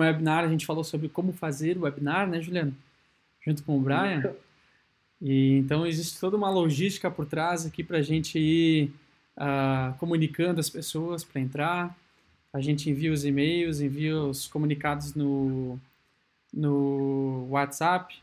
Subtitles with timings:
[0.00, 2.74] webinar a gente falou sobre como fazer o webinar, né, Juliano?
[3.44, 4.34] Junto com o Brian.
[5.20, 8.92] E, então existe toda uma logística por trás aqui para a gente ir
[9.36, 11.96] uh, comunicando as pessoas para entrar.
[12.52, 15.78] A gente envia os e-mails, envia os comunicados no,
[16.52, 18.22] no WhatsApp.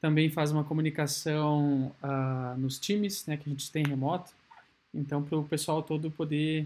[0.00, 4.32] Também faz uma comunicação uh, nos times, né, que a gente tem remoto.
[4.92, 6.62] Então, para o pessoal todo poder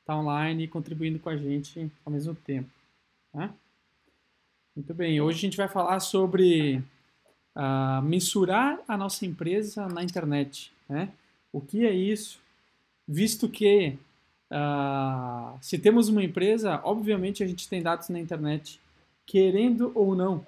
[0.00, 2.70] estar tá online e contribuindo com a gente ao mesmo tempo.
[3.32, 3.52] Tá?
[4.76, 6.82] Muito bem, hoje a gente vai falar sobre
[7.54, 10.72] uh, mensurar a nossa empresa na internet.
[10.88, 11.10] Né?
[11.52, 12.40] O que é isso?
[13.06, 13.96] Visto que
[14.50, 18.80] uh, se temos uma empresa, obviamente a gente tem dados na internet,
[19.24, 20.44] querendo ou não.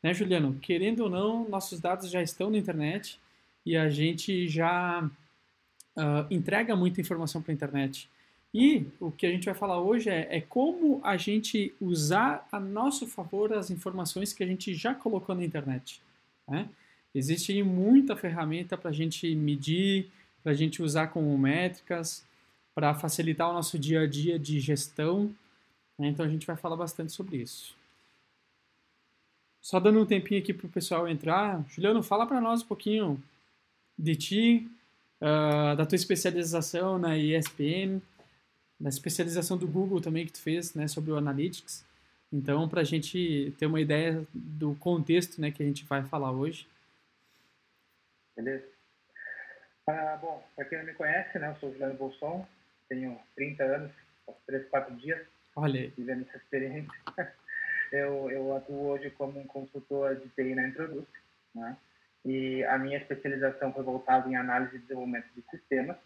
[0.00, 0.56] Né, Juliano?
[0.62, 3.18] Querendo ou não, nossos dados já estão na internet
[3.66, 5.02] e a gente já
[5.96, 8.08] uh, entrega muita informação para a internet.
[8.54, 12.60] E o que a gente vai falar hoje é, é, como a gente usar a
[12.60, 16.02] nosso favor as informações que a gente já colocou na internet.
[16.46, 16.68] Né?
[17.14, 20.10] Existe muita ferramenta para a gente medir,
[20.42, 22.26] para a gente usar como métricas,
[22.74, 25.34] para facilitar o nosso dia a dia de gestão.
[25.98, 26.08] Né?
[26.08, 27.74] Então a gente vai falar bastante sobre isso.
[29.62, 31.64] Só dando um tempinho aqui para o pessoal entrar.
[31.68, 33.22] Juliano, fala para nós um pouquinho
[33.96, 34.70] de ti,
[35.20, 38.00] uh, da tua especialização na ESPN,
[38.82, 41.86] da especialização do Google também que tu fez, né, sobre o Analytics.
[42.32, 46.32] Então, para a gente ter uma ideia do contexto, né, que a gente vai falar
[46.32, 46.66] hoje.
[48.34, 48.66] Beleza.
[49.86, 52.46] Ah, bom, para quem não me conhece, né, eu sou o Juliano Bolson,
[52.88, 53.92] tenho 30 anos,
[54.46, 55.92] 3, 4 dias Olha aí.
[55.96, 56.92] vivendo essa experiência.
[57.92, 61.06] eu, eu atuo hoje como um consultor de TI na Introduz,
[61.54, 61.76] né,
[62.24, 65.96] e a minha especialização foi voltada em análise e desenvolvimento de sistemas.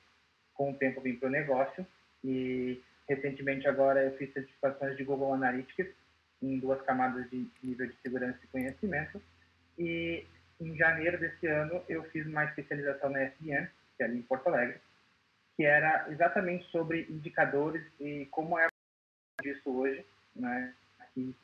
[0.53, 1.87] Com o tempo vim para o negócio
[2.27, 5.95] e recentemente agora eu fiz certificações de Google Analytics
[6.43, 9.23] em duas camadas de nível de segurança e conhecimento.
[9.79, 10.27] E
[10.61, 14.49] em janeiro desse ano eu fiz uma especialização na SBN, que é ali em Porto
[14.49, 14.81] Alegre,
[15.57, 18.67] que era exatamente sobre indicadores e como é
[19.41, 20.05] disso hoje,
[20.35, 20.75] né?
[21.15, 21.35] Que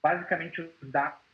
[0.00, 1.24] basicamente os dados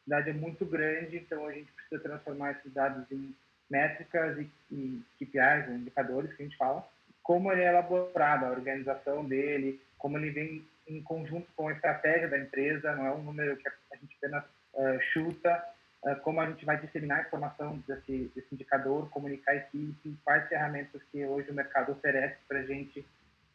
[0.00, 3.34] a cidade é muito grande, então a gente precisa transformar esses dados em
[3.70, 6.88] métricas e, e KPIs, indicadores que a gente fala,
[7.22, 12.28] como ele é elaborado, a organização dele, como ele vem em conjunto com a estratégia
[12.28, 14.44] da empresa, não é um número que a gente apenas
[14.74, 15.64] uh, chuta,
[16.02, 20.48] uh, como a gente vai disseminar a informação desse, desse indicador, comunicar a equipe, quais
[20.48, 23.06] ferramentas que hoje o mercado oferece para a gente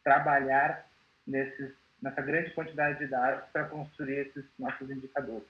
[0.02, 0.86] trabalhar
[1.26, 5.48] nesses, nessa grande quantidade de dados para construir esses nossos indicadores.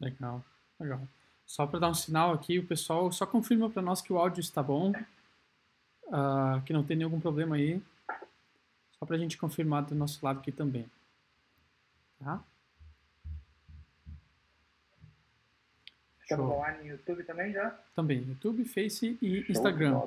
[0.00, 0.42] Legal,
[0.78, 1.00] legal.
[1.44, 4.40] Só para dar um sinal aqui, o pessoal só confirma para nós que o áudio
[4.40, 4.92] está bom
[6.08, 7.80] uh, que não tem nenhum problema aí.
[8.98, 10.86] Só para a gente confirmar do nosso lado aqui também.
[12.18, 12.42] Tá?
[16.22, 17.70] Estamos lá no YouTube também já?
[17.94, 20.02] Também, YouTube, Face e Instagram.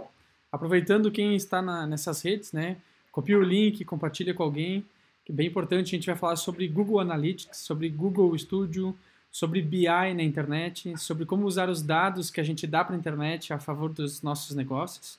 [0.52, 2.78] Aproveitando quem está na, nessas redes, né?
[3.12, 4.86] Copia o link, compartilha com alguém,
[5.26, 5.88] que é bem importante.
[5.88, 8.96] A gente vai falar sobre Google Analytics, sobre Google Studio,
[9.32, 13.00] sobre BI na internet, sobre como usar os dados que a gente dá para a
[13.00, 15.18] internet a favor dos nossos negócios.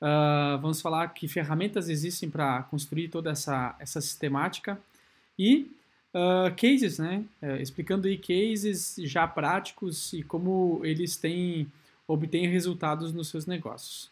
[0.00, 4.78] Uh, vamos falar que ferramentas existem para construir toda essa, essa sistemática
[5.38, 5.70] e
[6.12, 7.24] uh, cases, né?
[7.42, 11.66] Uh, explicando aí cases já práticos e como eles têm
[12.06, 14.10] obtêm resultados nos seus negócios,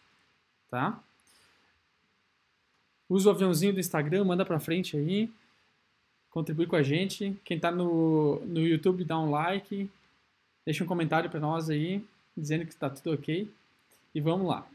[0.70, 1.00] tá?
[3.08, 5.30] Usa o aviãozinho do Instagram, manda para frente aí,
[6.30, 7.38] contribui com a gente.
[7.44, 9.88] Quem está no, no YouTube dá um like,
[10.64, 12.02] deixa um comentário para nós aí
[12.36, 13.48] dizendo que está tudo ok
[14.14, 14.66] e vamos lá.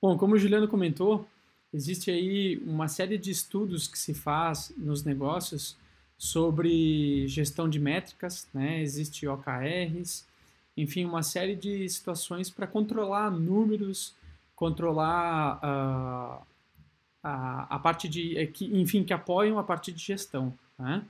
[0.00, 1.26] Bom, como o Juliano comentou,
[1.72, 5.76] existe aí uma série de estudos que se faz nos negócios
[6.18, 8.80] sobre gestão de métricas, né?
[8.80, 10.26] Existe OKRs,
[10.76, 14.14] enfim, uma série de situações para controlar números,
[14.54, 16.46] controlar uh,
[17.22, 20.56] a, a parte de, que, enfim, que apoiam a parte de gestão.
[20.78, 21.04] Né?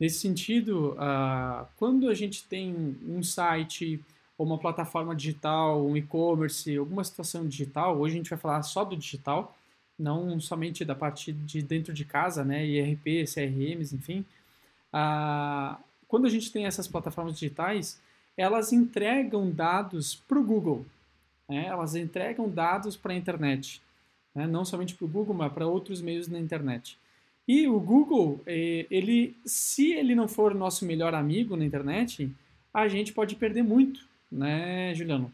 [0.00, 4.02] Nesse sentido, uh, quando a gente tem um site
[4.42, 8.84] ou uma plataforma digital, um e-commerce, alguma situação digital, hoje a gente vai falar só
[8.84, 9.56] do digital,
[9.96, 14.24] não somente da parte de dentro de casa, né, IRP, CRMs, enfim.
[14.92, 15.78] Ah,
[16.08, 18.00] quando a gente tem essas plataformas digitais,
[18.36, 20.84] elas entregam dados para o Google,
[21.48, 23.80] né, elas entregam dados para a internet,
[24.34, 26.98] né, não somente para o Google, mas para outros meios na internet.
[27.46, 32.28] E o Google, eh, ele, se ele não for nosso melhor amigo na internet,
[32.74, 35.32] a gente pode perder muito né, Juliano?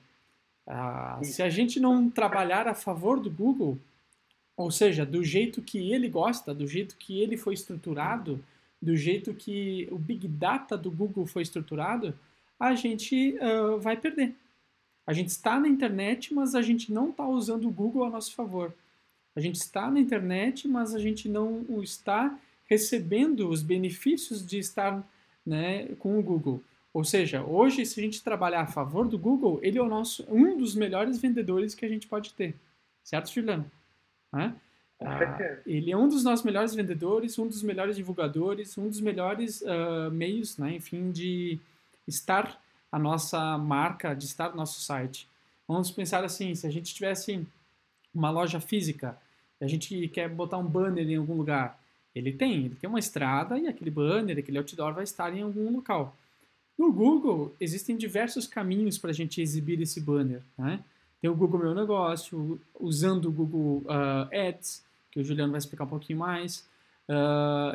[0.66, 3.78] Ah, se a gente não trabalhar a favor do Google,
[4.56, 8.44] ou seja, do jeito que ele gosta, do jeito que ele foi estruturado,
[8.82, 12.14] do jeito que o Big Data do Google foi estruturado,
[12.58, 14.34] a gente uh, vai perder.
[15.06, 18.34] A gente está na internet, mas a gente não está usando o Google a nosso
[18.34, 18.74] favor.
[19.34, 22.36] A gente está na internet, mas a gente não está
[22.68, 25.02] recebendo os benefícios de estar
[25.46, 26.62] né, com o Google.
[26.98, 30.26] Ou seja, hoje, se a gente trabalhar a favor do Google, ele é o nosso,
[30.28, 32.56] um dos melhores vendedores que a gente pode ter.
[33.04, 33.70] Certo, Juliano?
[34.32, 34.52] Né?
[35.00, 35.20] Ah,
[35.64, 40.10] ele é um dos nossos melhores vendedores, um dos melhores divulgadores, um dos melhores uh,
[40.10, 41.60] meios, né, enfim, de
[42.04, 42.60] estar
[42.90, 45.28] a nossa marca, de estar no nosso site.
[45.68, 47.46] Vamos pensar assim, se a gente tivesse
[48.12, 49.16] uma loja física,
[49.60, 51.80] a gente quer botar um banner em algum lugar,
[52.12, 55.70] ele tem, ele tem uma estrada e aquele banner, aquele outdoor vai estar em algum
[55.70, 56.16] local.
[56.78, 60.42] No Google, existem diversos caminhos para a gente exibir esse banner.
[60.56, 60.78] Né?
[61.20, 65.84] Tem o Google Meu Negócio, usando o Google uh, Ads, que o Juliano vai explicar
[65.84, 66.68] um pouquinho mais.
[67.08, 67.74] Uh,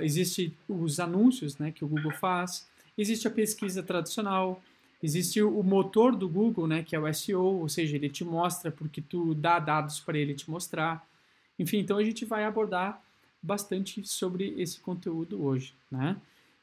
[0.70, 2.66] os anúncios né, que o Google faz.
[2.98, 4.62] Existe a pesquisa tradicional.
[5.02, 8.72] Existe o motor do Google, né, que é o SEO, ou seja, ele te mostra
[8.72, 11.06] porque tu dá dados para ele te mostrar.
[11.60, 13.04] Enfim, então a gente vai abordar
[13.42, 16.16] bastante sobre esse conteúdo hoje, né?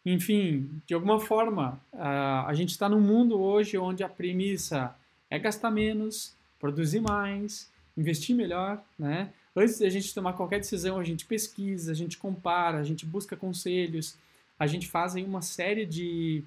[0.05, 4.95] Enfim, de alguma forma, a gente está num mundo hoje onde a premissa
[5.29, 9.33] é gastar menos, produzir mais, investir melhor, né?
[9.55, 13.05] Antes de a gente tomar qualquer decisão, a gente pesquisa, a gente compara, a gente
[13.05, 14.17] busca conselhos,
[14.59, 16.45] a gente faz uma série de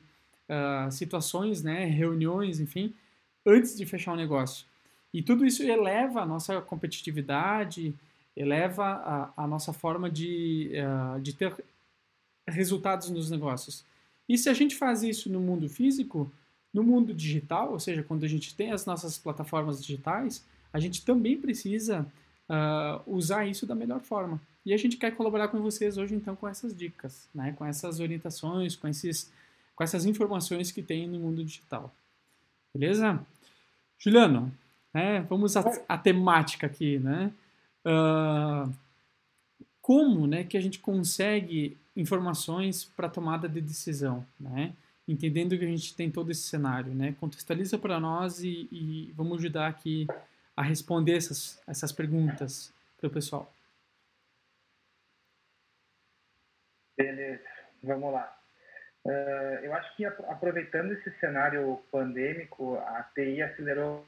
[0.47, 2.93] uh, situações, né, reuniões, enfim,
[3.45, 4.65] antes de fechar o um negócio.
[5.13, 7.93] E tudo isso eleva a nossa competitividade,
[8.35, 8.85] eleva
[9.35, 11.53] a, a nossa forma de, uh, de ter
[12.47, 13.85] resultados nos negócios.
[14.27, 16.31] E se a gente faz isso no mundo físico,
[16.73, 21.05] no mundo digital, ou seja, quando a gente tem as nossas plataformas digitais, a gente
[21.05, 22.05] também precisa
[22.49, 24.41] uh, usar isso da melhor forma.
[24.65, 27.53] E a gente quer colaborar com vocês hoje, então, com essas dicas, né?
[27.53, 29.31] com essas orientações, com, esses,
[29.75, 31.93] com essas informações que tem no mundo digital.
[32.73, 33.19] Beleza?
[33.99, 34.51] Juliano,
[34.93, 35.21] né?
[35.29, 37.31] vamos à temática aqui, né?
[37.85, 38.73] Uh,
[39.81, 44.73] como né, que a gente consegue informações para tomada de decisão, né?
[45.07, 47.15] entendendo que a gente tem todo esse cenário, né?
[47.19, 50.07] Contextualiza para nós e, e, vamos ajudar aqui
[50.55, 53.51] a responder essas, essas perguntas para o pessoal.
[56.97, 57.43] Beleza,
[57.83, 58.37] vamos lá.
[59.03, 64.05] Uh, eu acho que aproveitando esse cenário pandêmico, a TI acelerou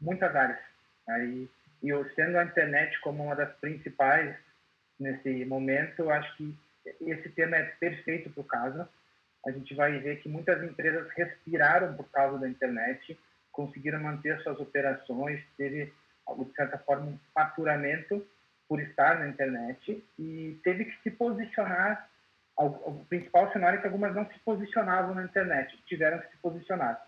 [0.00, 0.58] muitas áreas.
[1.06, 1.48] Aí,
[1.82, 4.36] e sendo a internet como uma das principais
[4.98, 6.58] nesse momento, eu acho que
[7.00, 8.88] esse tema é perfeito para o caso.
[9.46, 13.18] A gente vai ver que muitas empresas respiraram por causa da internet,
[13.52, 18.26] conseguiram manter suas operações, teve, de certa forma, um faturamento
[18.68, 22.08] por estar na internet e teve que se posicionar.
[22.56, 27.00] O principal cenário é que algumas não se posicionavam na internet, tiveram que se posicionar.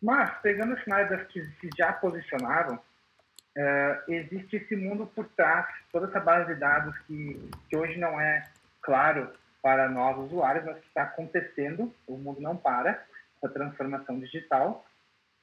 [0.00, 5.66] Mas, pegando os cenários das que se já posicionaram, uh, existe esse mundo por trás,
[5.90, 8.42] toda essa base de dados que, que hoje não é
[8.82, 9.32] claro
[9.62, 13.04] para novos usuários, mas que está acontecendo, o mundo não para,
[13.36, 14.84] essa transformação digital.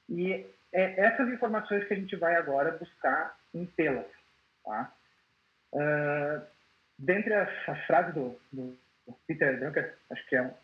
[0.08, 4.06] E é essas informações que a gente vai agora buscar em telas.
[4.64, 4.92] Tá?
[5.72, 6.46] Uh,
[6.98, 8.76] dentre as, as frases do, do,
[9.26, 10.54] Peter Drucker, acho que é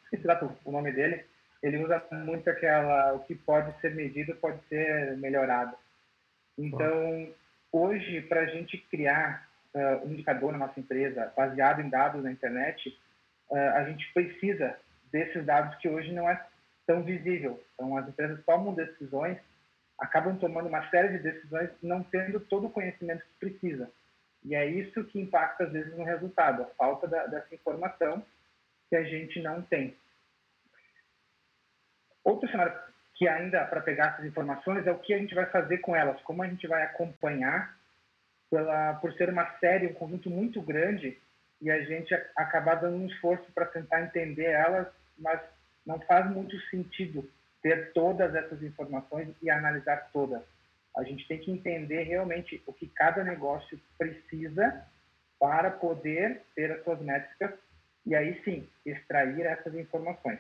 [0.65, 1.25] o nome dele,
[1.63, 5.77] ele usa muito aquela o que pode ser medido pode ser melhorado.
[6.57, 7.35] Então,
[7.73, 12.33] hoje, para a gente criar uh, um indicador na nossa empresa baseado em dados na
[12.33, 12.99] internet,
[13.51, 14.77] uh, a gente precisa
[15.13, 16.43] desses dados que hoje não é
[16.87, 17.63] tão visível.
[17.75, 19.39] Então, as empresas tomam decisões,
[19.99, 23.91] acabam tomando uma série de decisões não tendo todo o conhecimento que precisa.
[24.45, 28.25] E é isso que impacta, às vezes, no resultado, a falta da, dessa informação
[28.89, 29.97] que a gente não tem.
[32.25, 32.73] Outro cenário
[33.15, 36.21] que ainda para pegar essas informações é o que a gente vai fazer com elas,
[36.23, 37.75] como a gente vai acompanhar
[38.51, 41.19] pela, por ser uma série, um conjunto muito grande
[41.61, 44.87] e a gente acabar dando um esforço para tentar entender elas,
[45.19, 45.41] mas
[45.85, 47.29] não faz muito sentido
[47.63, 50.43] ter todas essas informações e analisar todas.
[50.97, 54.85] A gente tem que entender realmente o que cada negócio precisa
[55.39, 57.53] para poder ter as suas métricas
[58.05, 60.39] e aí sim extrair essas informações.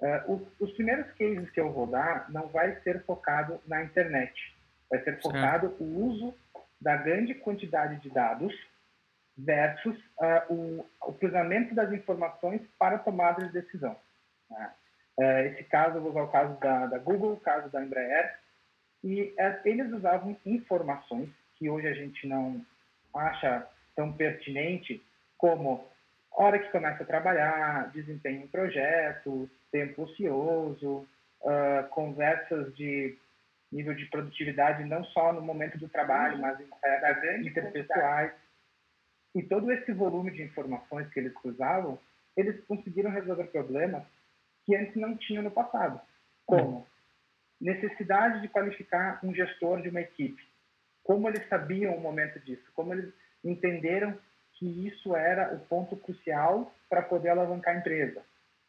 [0.00, 4.54] Uh, os, os, primeiros cases que eu vou dar não vai ser focado na internet,
[4.90, 5.84] vai ser focado certo.
[5.84, 6.34] o uso
[6.84, 8.54] da grande quantidade de dados
[9.36, 13.96] versus uh, o, o, cruzamento das informações para tomada de decisão.
[14.50, 14.70] Né?
[15.18, 18.38] Uh, esse caso, vou usar o caso da, da Google, o caso da Embraer,
[19.02, 22.64] e uh, eles usavam informações que hoje a gente não
[23.14, 25.02] acha tão pertinente,
[25.38, 25.88] como
[26.30, 31.08] hora que começa a trabalhar, desempenho em projetos, tempo ocioso,
[31.40, 33.16] uh, conversas de
[33.74, 38.32] nível de produtividade não só no momento do trabalho, mas em é, interpessoais.
[39.34, 41.98] E todo esse volume de informações que eles cruzavam,
[42.36, 44.04] eles conseguiram resolver problemas
[44.64, 46.00] que antes não tinham no passado.
[46.46, 46.86] Como?
[47.60, 50.42] Necessidade de qualificar um gestor de uma equipe.
[51.02, 52.64] Como eles sabiam o momento disso?
[52.74, 53.12] Como eles
[53.42, 54.16] entenderam
[54.54, 58.22] que isso era o ponto crucial para poder alavancar a empresa?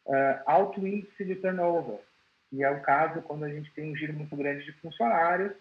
[0.04, 2.00] Uh, alto índice de turnover,
[2.50, 5.52] que é o caso quando a gente tem um giro muito grande de funcionários,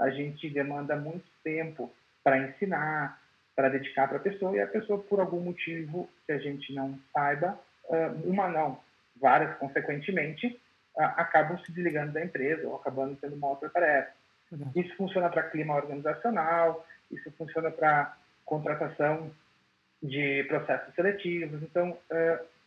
[0.00, 3.20] a gente demanda muito tempo para ensinar,
[3.54, 6.98] para dedicar para a pessoa, e a pessoa, por algum motivo que a gente não
[7.12, 7.58] saiba,
[8.24, 8.80] uma não,
[9.20, 10.60] várias consequentemente,
[10.96, 14.10] acabam se desligando da empresa ou acabando tendo uma outra tarefa.
[14.52, 14.70] Uhum.
[14.76, 19.30] Isso funciona para clima organizacional, isso funciona para contratação
[20.02, 21.62] de processos seletivos.
[21.62, 21.96] Então,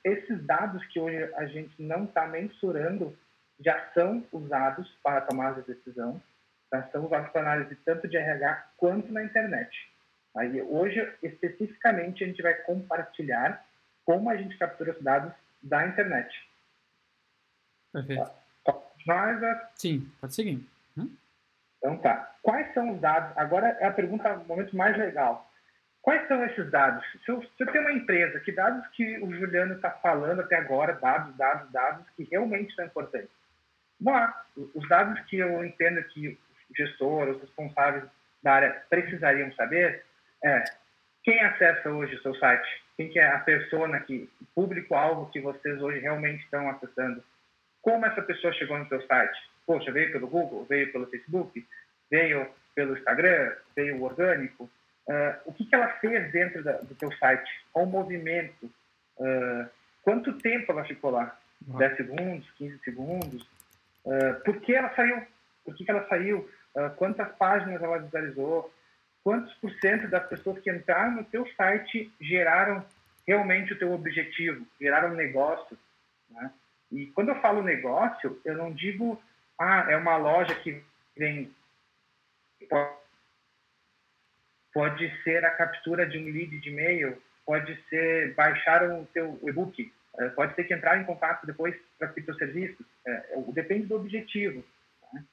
[0.04, 3.16] esses dados que hoje a gente não está mensurando
[3.60, 6.22] já são usados para tomar a decisão,
[6.72, 9.76] já são usados para análise tanto de RH quanto na internet.
[10.36, 13.66] Aí, hoje, especificamente, a gente vai compartilhar
[14.06, 16.30] como a gente captura os dados da internet.
[17.92, 18.32] Perfeito.
[19.06, 19.42] Mas,
[19.76, 20.68] Sim, pode seguir.
[20.98, 21.10] Hum?
[21.78, 22.36] Então tá.
[22.42, 23.36] Quais são os dados?
[23.38, 25.50] Agora é a pergunta, o momento mais legal.
[26.02, 27.06] Quais são esses dados?
[27.26, 30.56] Se eu, se eu tenho uma empresa, que dados que o Juliano está falando até
[30.56, 33.30] agora, dados, dados, dados, que realmente são importantes?
[34.00, 34.16] Bom,
[34.76, 36.38] os dados que eu entendo que o
[36.76, 38.04] gestor, os responsáveis
[38.44, 40.04] da área precisariam saber
[40.44, 40.64] é
[41.24, 45.82] quem acessa hoje o seu site, quem que é a persona que, público-alvo que vocês
[45.82, 47.24] hoje realmente estão acessando,
[47.82, 49.38] como essa pessoa chegou no seu site.
[49.66, 51.66] Poxa, veio pelo Google, veio pelo Facebook,
[52.10, 54.70] veio pelo Instagram, veio orgânico.
[55.08, 57.50] Uh, o que, que ela fez dentro da, do seu site?
[57.74, 58.72] Qual o movimento?
[59.18, 59.70] Uh,
[60.04, 61.38] quanto tempo ela ficou lá?
[61.68, 61.78] Uhum.
[61.78, 63.50] 10 segundos, 15 segundos?
[64.08, 65.22] Uh, por que ela saiu?
[65.66, 66.50] Por que, que ela saiu?
[66.74, 68.74] Uh, quantas páginas ela visualizou?
[69.22, 72.86] Quantos por cento das pessoas que entraram no teu site geraram
[73.28, 75.78] realmente o teu objetivo, geraram negócio?
[76.30, 76.50] Né?
[76.90, 79.22] E quando eu falo negócio, eu não digo,
[79.60, 80.82] ah, é uma loja que
[81.18, 81.54] vem...
[84.74, 89.92] Pode ser a captura de um lead de e-mail, pode ser baixar o teu e-book,
[90.30, 92.84] pode ter que entrar em contato depois para pedir o serviço.
[93.06, 94.64] É, é depende do objetivo.
[95.14, 95.24] Né?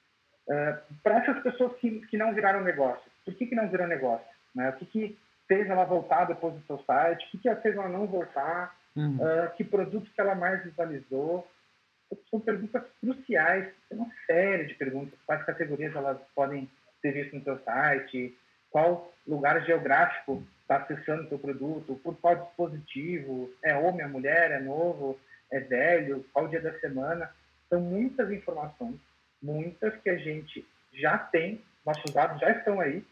[0.49, 4.27] É, para essas pessoas que, que não viraram negócio, por que, que não virou negócio?
[4.55, 4.69] Né?
[4.71, 7.27] O que, que fez ela voltar depois do seu site?
[7.27, 8.77] O que, que fez ela não voltar?
[8.97, 9.17] Uhum.
[9.17, 11.49] Uh, que produto que ela mais visualizou?
[12.31, 13.73] São perguntas cruciais.
[13.89, 15.19] Tem uma série de perguntas.
[15.27, 18.39] Quais categorias elas podem ser vistas no seu site?
[18.71, 24.51] Qual lugar geográfico está acessando o seu produto, por qual dispositivo, é homem, é mulher,
[24.51, 25.19] é novo,
[25.51, 27.31] é velho, qual dia da semana.
[27.69, 28.97] São muitas informações,
[29.43, 33.05] muitas que a gente já tem, nossos dados já estão aí,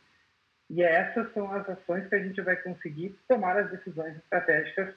[0.71, 4.95] e essas são as ações que a gente vai conseguir tomar as decisões estratégicas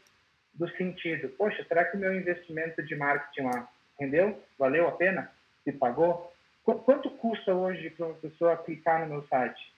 [0.53, 3.67] do sentido, poxa, será que o meu investimento de marketing lá
[3.99, 4.41] rendeu?
[4.57, 5.29] Valeu a pena?
[5.65, 6.33] Se pagou?
[6.63, 9.73] Qu quanto custa hoje para uma pessoa clicar no meu site?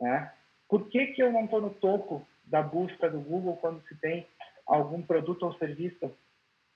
[0.00, 0.32] Né?
[0.72, 4.26] Por que, que eu não estou no topo da busca do Google quando se tem
[4.66, 6.10] algum produto ou serviço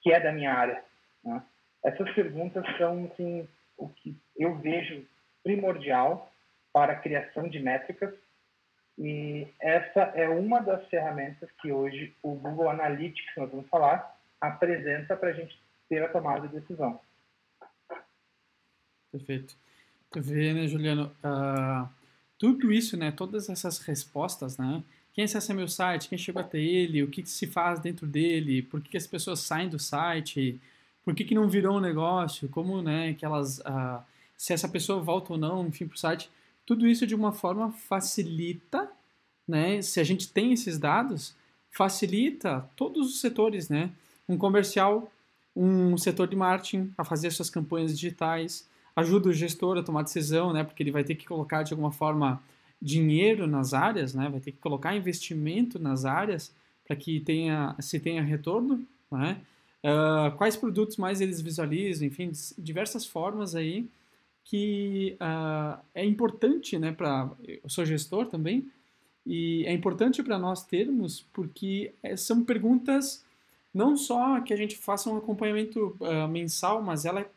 [0.02, 0.84] que é da minha área?
[1.24, 1.42] Né?
[1.82, 5.02] Essas perguntas são assim, o que eu vejo
[5.42, 6.30] primordial
[6.74, 8.12] para a criação de métricas
[8.98, 15.16] e essa é uma das ferramentas que hoje o Google Analytics, nós vamos falar, apresenta
[15.16, 17.00] para a gente ter a tomada de decisão.
[19.10, 19.56] Perfeito.
[20.10, 21.88] Tu vê, né, Juliano, uh,
[22.38, 27.02] tudo isso, né, todas essas respostas, né, quem acessa meu site, quem chegou até ele,
[27.02, 30.60] o que, se faz dentro dele, por que, as pessoas saem do site,
[31.02, 34.02] por que, que não virou um negócio, como, né, que elas, uh,
[34.36, 36.30] se essa pessoa volta ou não, enfim, para o site,
[36.66, 38.90] tudo isso de uma forma facilita,
[39.48, 41.34] né, se a gente tem esses dados,
[41.70, 43.90] facilita todos os setores, né,
[44.28, 45.10] um comercial,
[45.54, 50.52] um setor de marketing a fazer suas campanhas digitais, ajuda o gestor a tomar decisão,
[50.52, 50.64] né?
[50.64, 52.42] Porque ele vai ter que colocar de alguma forma
[52.80, 54.28] dinheiro nas áreas, né?
[54.30, 56.52] Vai ter que colocar investimento nas áreas
[56.86, 59.40] para que tenha, se tenha retorno, né?
[59.84, 63.86] Uh, quais produtos mais eles visualizam, enfim, diversas formas aí
[64.42, 66.90] que uh, é importante, né?
[66.90, 68.66] Para eu sou gestor também
[69.26, 73.24] e é importante para nós termos porque é, são perguntas
[73.74, 77.28] não só que a gente faça um acompanhamento uh, mensal, mas ela é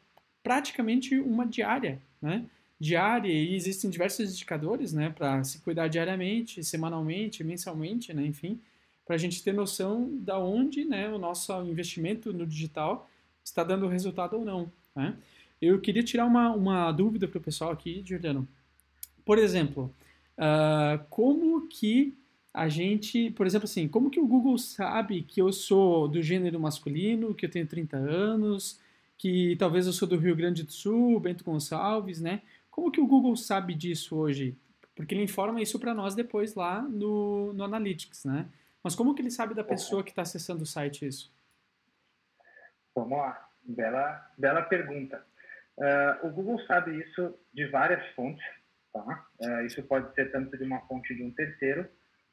[0.43, 2.45] praticamente uma diária, né?
[2.79, 8.57] Diária e existem diversos indicadores, né, para se cuidar diariamente, semanalmente, mensalmente, né, enfim,
[9.05, 13.09] para a gente ter noção da onde né, o nosso investimento no digital
[13.43, 14.71] está dando resultado ou não.
[14.95, 15.13] Né?
[15.61, 18.47] Eu queria tirar uma, uma dúvida para o pessoal aqui, Juliano.
[19.25, 19.93] Por exemplo,
[20.37, 22.15] uh, como que
[22.53, 26.59] a gente, por exemplo, assim, como que o Google sabe que eu sou do gênero
[26.59, 28.79] masculino, que eu tenho 30 anos,
[29.19, 32.41] que talvez eu sou do Rio Grande do Sul, Bento Gonçalves, né?
[32.71, 34.57] Como que o Google sabe disso hoje?
[34.95, 38.47] Porque ele informa isso para nós depois lá no, no Analytics, né?
[38.81, 41.35] Mas como que ele sabe da pessoa que está acessando o site isso?
[42.95, 45.21] Vamos lá, bela, bela pergunta.
[45.77, 48.45] Uh, o Google sabe isso de várias fontes,
[48.93, 49.27] tá?
[49.41, 51.89] Uh, isso pode ser tanto de uma fonte de um terceiro,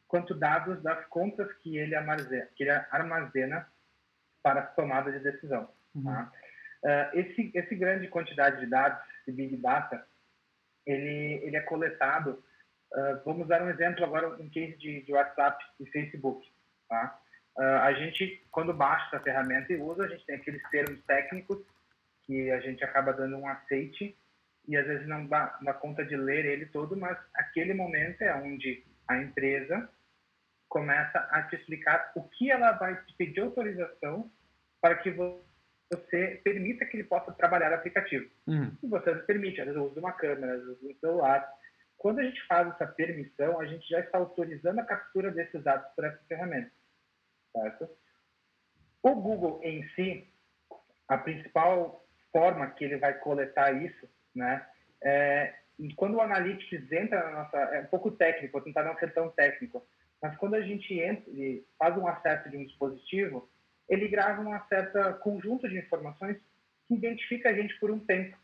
[0.06, 3.66] quanto dados das contas que ele armazena, que ele armazena
[4.40, 5.68] para tomada de decisão.
[5.92, 6.04] Uhum.
[6.04, 6.32] Tá?
[6.86, 10.06] Uh, esse, esse grande quantidade de dados, de Big Data,
[10.86, 12.40] ele, ele é coletado.
[12.92, 16.48] Uh, vamos dar um exemplo agora, um case de, de WhatsApp e Facebook.
[16.88, 17.18] Tá?
[17.56, 21.58] Uh, a gente, quando baixa essa ferramenta e usa, a gente tem aqueles termos técnicos
[22.24, 24.16] que a gente acaba dando um aceite
[24.68, 28.32] e às vezes não dá, dá conta de ler ele todo, mas aquele momento é
[28.36, 29.88] onde a empresa
[30.68, 34.30] começa a te explicar o que ela vai te pedir autorização
[34.80, 35.45] para que você
[36.42, 38.28] permita que ele possa trabalhar o aplicativo.
[38.46, 38.76] Uhum.
[38.82, 41.48] E você permite, às vezes, o uso de uma câmera, às vezes, do celular.
[41.96, 45.88] Quando a gente faz essa permissão, a gente já está autorizando a captura desses dados
[45.94, 46.70] por essa ferramenta.
[47.52, 47.88] Certo?
[49.02, 50.28] O Google em si,
[51.08, 54.66] a principal forma que ele vai coletar isso, né,
[55.02, 55.54] é,
[55.96, 57.56] quando o Analytics entra na nossa...
[57.56, 59.86] É um pouco técnico, vou tentar não ser tão técnico,
[60.20, 61.24] mas quando a gente entra,
[61.78, 63.48] faz um acesso de um dispositivo,
[63.88, 66.36] ele grava um certo conjunto de informações
[66.86, 68.36] que identifica a gente por um tempo,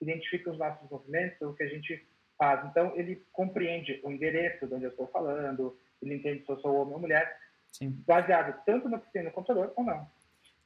[0.00, 2.64] identifica os nossos movimentos, o que a gente faz.
[2.66, 6.74] Então, ele compreende o endereço de onde eu estou falando, ele entende se eu sou
[6.74, 7.90] homem ou mulher, Sim.
[8.06, 10.06] baseado tanto no que tem no computador ou não.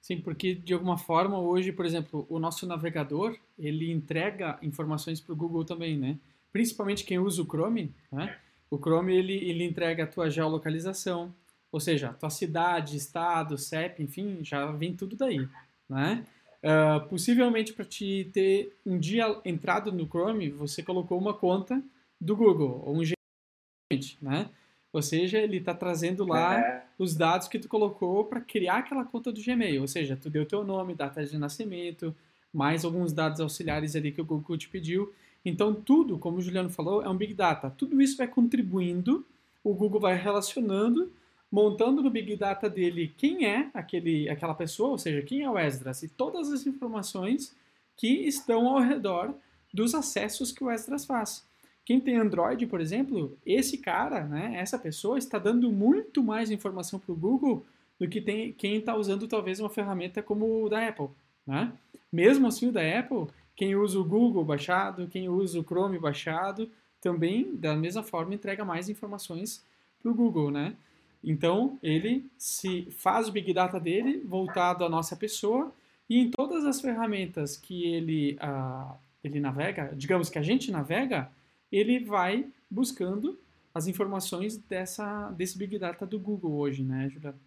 [0.00, 5.32] Sim, porque de alguma forma hoje, por exemplo, o nosso navegador ele entrega informações para
[5.32, 6.18] o Google também, né?
[6.52, 8.36] Principalmente quem usa o Chrome, né?
[8.68, 11.32] O Chrome ele, ele entrega a tua geolocalização,
[11.72, 15.48] ou seja, tua cidade, estado, CEP, enfim, já vem tudo daí,
[15.88, 16.24] né?
[16.62, 21.82] Uh, possivelmente para te ter um dia entrado no Chrome, você colocou uma conta
[22.20, 24.50] do Google ou um Gmail, né?
[24.92, 26.84] Ou seja, ele está trazendo lá é.
[26.98, 29.80] os dados que tu colocou para criar aquela conta do Gmail.
[29.80, 32.14] Ou seja, tu deu teu nome, data de nascimento,
[32.52, 35.12] mais alguns dados auxiliares ali que o Google te pediu.
[35.44, 37.70] Então, tudo, como o Juliano falou, é um Big Data.
[37.70, 39.26] Tudo isso vai contribuindo,
[39.64, 41.10] o Google vai relacionando,
[41.52, 45.58] montando no Big Data dele quem é aquele, aquela pessoa, ou seja, quem é o
[45.58, 47.54] Esdras, e todas as informações
[47.96, 49.34] que estão ao redor
[49.72, 51.46] dos acessos que o Esdras faz.
[51.84, 56.98] Quem tem Android, por exemplo, esse cara, né, essa pessoa, está dando muito mais informação
[56.98, 57.64] para o Google
[58.00, 61.08] do que tem, quem está usando talvez uma ferramenta como o da Apple.
[61.46, 61.72] Né?
[62.10, 66.70] Mesmo assim, o da Apple quem usa o Google baixado, quem usa o Chrome baixado,
[67.00, 69.64] também, da mesma forma, entrega mais informações
[70.00, 70.74] para o Google, né?
[71.22, 75.72] Então, ele se faz o Big Data dele voltado à nossa pessoa
[76.10, 81.30] e em todas as ferramentas que ele, uh, ele navega, digamos que a gente navega,
[81.70, 83.38] ele vai buscando
[83.74, 87.40] as informações dessa, desse Big Data do Google hoje, né, Juliano?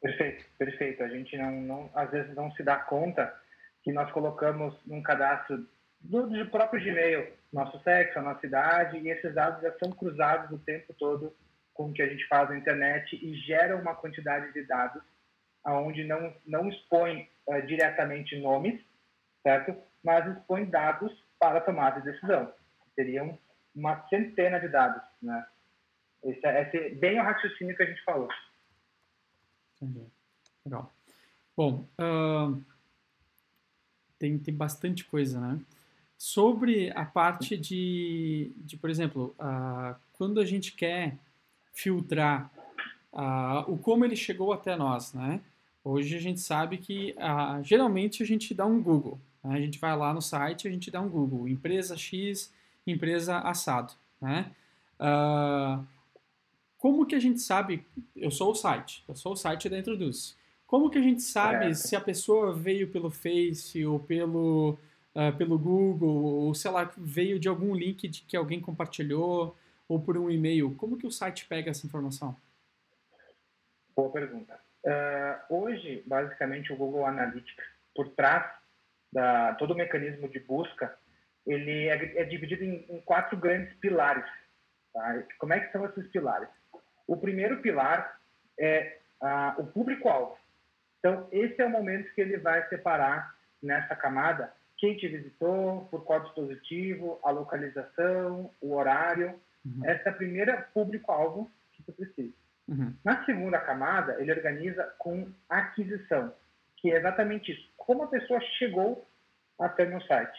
[0.00, 1.02] Perfeito, perfeito.
[1.02, 3.34] A gente não, não, às vezes não se dá conta
[3.82, 5.66] que nós colocamos num cadastro
[6.00, 10.50] do, do próprio Gmail, nosso sexo, a nossa idade, e esses dados já são cruzados
[10.50, 11.32] o tempo todo
[11.76, 15.02] com que a gente faz na internet e gera uma quantidade de dados
[15.62, 18.80] aonde não não expõe uh, diretamente nomes,
[19.42, 19.76] certo?
[20.02, 22.52] Mas expõe dados para tomada de decisão.
[22.94, 23.38] Seriam
[23.74, 25.46] uma centena de dados, né?
[26.24, 28.28] Esse é, esse é bem o raciocínio que a gente falou.
[29.76, 30.06] Entendi.
[30.64, 30.92] Legal.
[31.56, 32.62] Bom, uh,
[34.18, 35.60] tem, tem bastante coisa, né?
[36.16, 41.18] Sobre a parte de, de por exemplo, uh, quando a gente quer
[41.76, 42.50] filtrar
[43.12, 45.42] uh, o como ele chegou até nós, né?
[45.84, 49.20] Hoje a gente sabe que uh, geralmente a gente dá um Google.
[49.44, 49.56] Né?
[49.56, 52.52] A gente vai lá no site, a gente dá um Google, empresa X,
[52.86, 54.50] empresa assado, né?
[54.98, 55.84] Uh,
[56.78, 57.84] como que a gente sabe?
[58.16, 60.34] Eu sou o site, eu sou o site da Introduce.
[60.66, 61.74] Como que a gente sabe é.
[61.74, 64.78] se a pessoa veio pelo Face ou pelo,
[65.14, 69.54] uh, pelo Google, ou sei lá, veio de algum link de que alguém compartilhou,
[69.88, 70.74] ou por um e-mail?
[70.76, 72.36] Como que o site pega essa informação?
[73.94, 74.58] Boa pergunta.
[74.84, 78.44] Uh, hoje, basicamente, o Google Analytics, por trás
[79.12, 80.96] da todo o mecanismo de busca,
[81.46, 84.26] ele é, é dividido em, em, quatro grandes pilares.
[84.92, 85.22] Tá?
[85.38, 86.48] Como é que são esses pilares?
[87.06, 88.20] O primeiro pilar
[88.58, 90.36] é uh, o público-alvo.
[90.98, 96.04] Então, esse é o momento que ele vai separar nessa camada quem te visitou, por
[96.04, 99.40] qual dispositivo, a localização, o horário.
[99.66, 99.84] Uhum.
[99.84, 102.32] Essa é a primeira público-alvo que tu precisa.
[102.68, 102.94] Uhum.
[103.04, 106.32] Na segunda camada, ele organiza com aquisição,
[106.76, 107.68] que é exatamente isso.
[107.76, 109.06] Como a pessoa chegou
[109.58, 110.38] até meu site.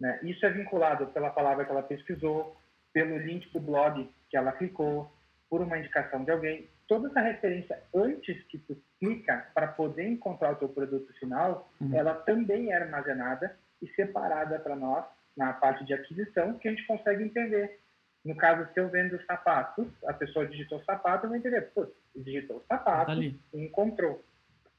[0.00, 0.18] Né?
[0.22, 2.56] Isso é vinculado pela palavra que ela pesquisou,
[2.92, 5.10] pelo link do blog que ela clicou,
[5.48, 6.68] por uma indicação de alguém.
[6.88, 11.94] Toda essa referência antes que tu clica para poder encontrar o teu produto final, uhum.
[11.94, 15.04] ela também é armazenada e separada para nós
[15.36, 17.78] na parte de aquisição, que a gente consegue entender.
[18.26, 22.64] No caso, se eu vendo sapatos, a pessoa digitou sapato, eu vou entender, pô, digitou
[22.68, 24.20] sapato tá e encontrou.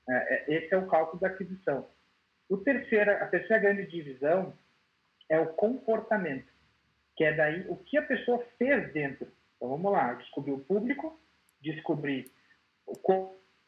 [0.09, 1.87] É, é, esse é o cálculo da aquisição.
[2.49, 4.53] O terceira, a terceira grande divisão
[5.29, 6.51] é o comportamento,
[7.15, 9.31] que é daí o que a pessoa fez dentro.
[9.55, 11.17] Então vamos lá, descobri o público,
[11.61, 12.29] descobri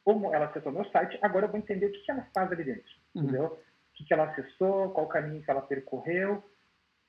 [0.03, 2.91] como ela acessou meu site, agora eu vou entender o que ela faz ali dentro,
[3.15, 3.23] uhum.
[3.23, 3.45] entendeu?
[3.45, 6.43] O que ela acessou, qual o caminho que ela percorreu,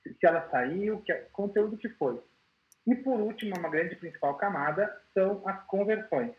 [0.02, 2.20] se ela saiu, que conteúdo que foi.
[2.86, 6.32] E por último, uma grande principal camada são as conversões,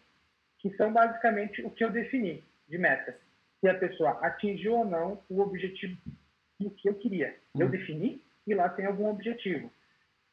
[0.60, 3.18] que são basicamente o que eu defini de meta.
[3.60, 5.98] Se a pessoa atingiu ou não o objetivo
[6.70, 7.36] que eu queria.
[7.56, 7.72] Eu uhum.
[7.72, 9.72] defini e lá tem algum objetivo.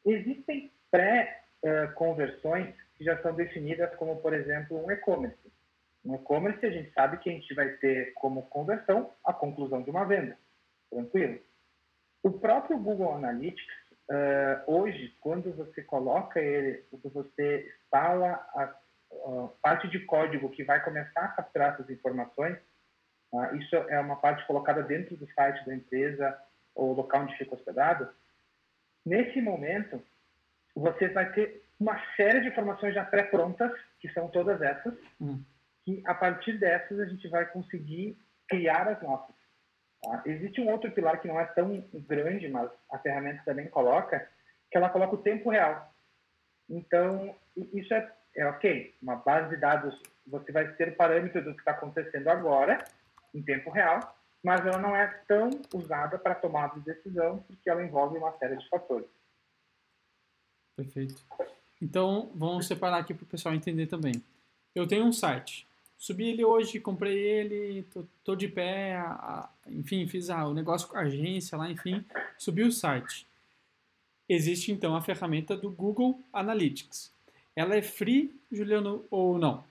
[0.05, 5.37] Existem pré-conversões que já são definidas como, por exemplo, um e-commerce.
[6.03, 9.89] No e-commerce, a gente sabe que a gente vai ter como conversão a conclusão de
[9.89, 10.37] uma venda.
[10.89, 11.39] Tranquilo?
[12.23, 13.75] O próprio Google Analytics,
[14.09, 20.63] uh, hoje, quando você coloca ele, quando você instala a, a, parte de código que
[20.63, 22.57] vai começar a capturar essas informações,
[23.31, 26.37] uh, isso é uma parte colocada dentro do site da empresa
[26.75, 28.09] ou local onde fica hospedado.
[29.05, 30.01] Nesse momento,
[30.75, 35.43] você vai ter uma série de informações já pré-prontas, que são todas essas, hum
[35.89, 38.17] que a partir dessas a gente vai conseguir
[38.47, 39.35] criar as nossas.
[40.01, 40.23] Tá?
[40.25, 44.27] Existe um outro pilar que não é tão grande, mas a ferramenta também coloca,
[44.71, 45.93] que ela coloca o tempo real.
[46.69, 47.35] Então,
[47.73, 51.71] isso é, é ok, uma base de dados, você vai ter parâmetros do que está
[51.71, 52.83] acontecendo agora,
[53.33, 57.83] em tempo real, mas ela não é tão usada para tomada de decisão, porque ela
[57.83, 59.09] envolve uma série de fatores.
[60.75, 61.21] Perfeito.
[61.81, 64.23] Então, vamos separar aqui para o pessoal entender também.
[64.73, 65.67] Eu tenho um site,
[65.99, 70.53] Subi ele hoje, comprei ele, tô, tô de pé, a, a, enfim, fiz a, o
[70.53, 72.05] negócio com a agência lá, enfim,
[72.37, 73.27] subi o site.
[74.27, 77.13] Existe então a ferramenta do Google Analytics.
[77.53, 79.65] Ela é free, Juliano, ou não?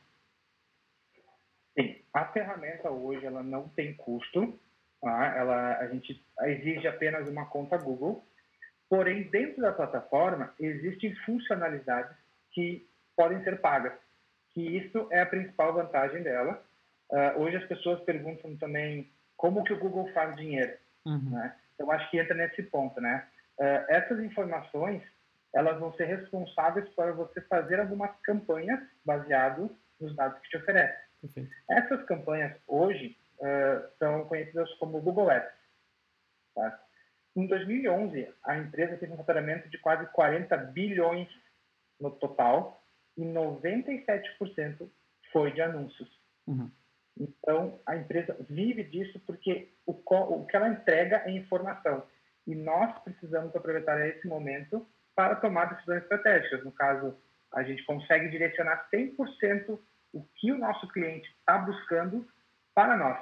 [1.74, 4.52] Sim, a ferramenta hoje ela não tem custo,
[5.00, 5.34] tá?
[5.34, 8.22] ela, a gente exige apenas uma conta Google,
[8.86, 12.14] porém dentro da plataforma existem funcionalidades
[12.52, 12.86] que
[13.16, 13.94] podem ser pagas
[14.58, 16.60] que isso é a principal vantagem dela.
[17.10, 21.30] Uh, hoje as pessoas perguntam também como que o Google faz dinheiro, uhum.
[21.30, 21.54] né?
[21.78, 23.24] Eu acho que entra nesse ponto, né?
[23.56, 25.00] Uh, essas informações
[25.54, 30.98] elas vão ser responsáveis para você fazer algumas campanhas baseado nos dados que te oferece.
[31.22, 31.48] Uhum.
[31.70, 35.52] Essas campanhas hoje uh, são conhecidas como Google Ads.
[36.54, 36.82] Tá?
[37.36, 41.28] Em 2011, a empresa teve um faturamento de quase 40 bilhões
[42.00, 42.82] no total
[43.18, 44.88] e 97%
[45.32, 46.08] foi de anúncios.
[46.46, 46.70] Uhum.
[47.18, 52.06] Então, a empresa vive disso porque o, o que ela entrega é informação.
[52.46, 56.64] E nós precisamos aproveitar esse momento para tomar decisões estratégicas.
[56.64, 57.14] No caso,
[57.52, 59.78] a gente consegue direcionar 100%
[60.12, 62.26] o que o nosso cliente está buscando
[62.72, 63.20] para nós.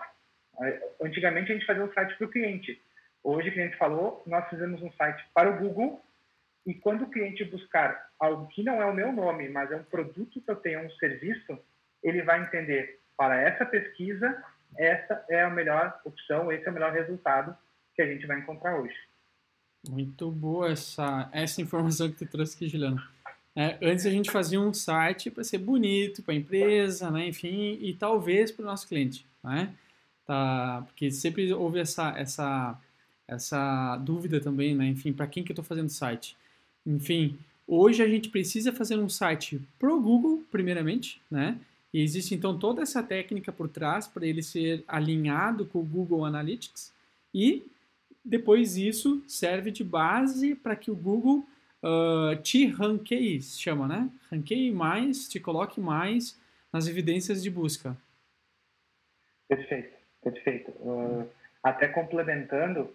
[1.00, 2.80] Antigamente, a gente fazia um site para o cliente.
[3.24, 6.04] Hoje, o cliente falou, nós fizemos um site para o Google
[6.66, 9.85] e quando o cliente buscar algo que não é o meu nome, mas é um
[9.85, 11.59] produto que eu tenho, um serviço,
[12.02, 14.42] ele vai entender, para essa pesquisa,
[14.76, 17.57] essa é a melhor opção, esse é o melhor resultado
[17.94, 18.94] que a gente vai encontrar hoje.
[19.88, 23.02] Muito boa essa, essa informação que tu trouxe aqui, Juliano.
[23.55, 27.79] É, antes a gente fazia um site para ser bonito, para a empresa, né, enfim,
[27.81, 29.72] e talvez para o nosso cliente, né?
[30.26, 32.79] Tá, porque sempre houve essa, essa,
[33.26, 34.87] essa dúvida também, né?
[34.87, 36.37] Enfim, para quem que eu estou fazendo site?
[36.85, 41.59] Enfim, hoje a gente precisa fazer um site para o Google, primeiramente, né?
[41.92, 46.24] E existe então toda essa técnica por trás para ele ser alinhado com o Google
[46.24, 46.92] Analytics
[47.33, 47.64] e
[48.24, 51.46] depois isso serve de base para que o Google
[51.83, 54.11] uh, te ranqueie, se chama, né?
[54.31, 56.38] Ranqueie mais, te coloque mais
[56.72, 57.96] nas evidências de busca.
[59.48, 60.70] Perfeito, perfeito.
[60.81, 61.29] Uh,
[61.62, 62.90] até complementando,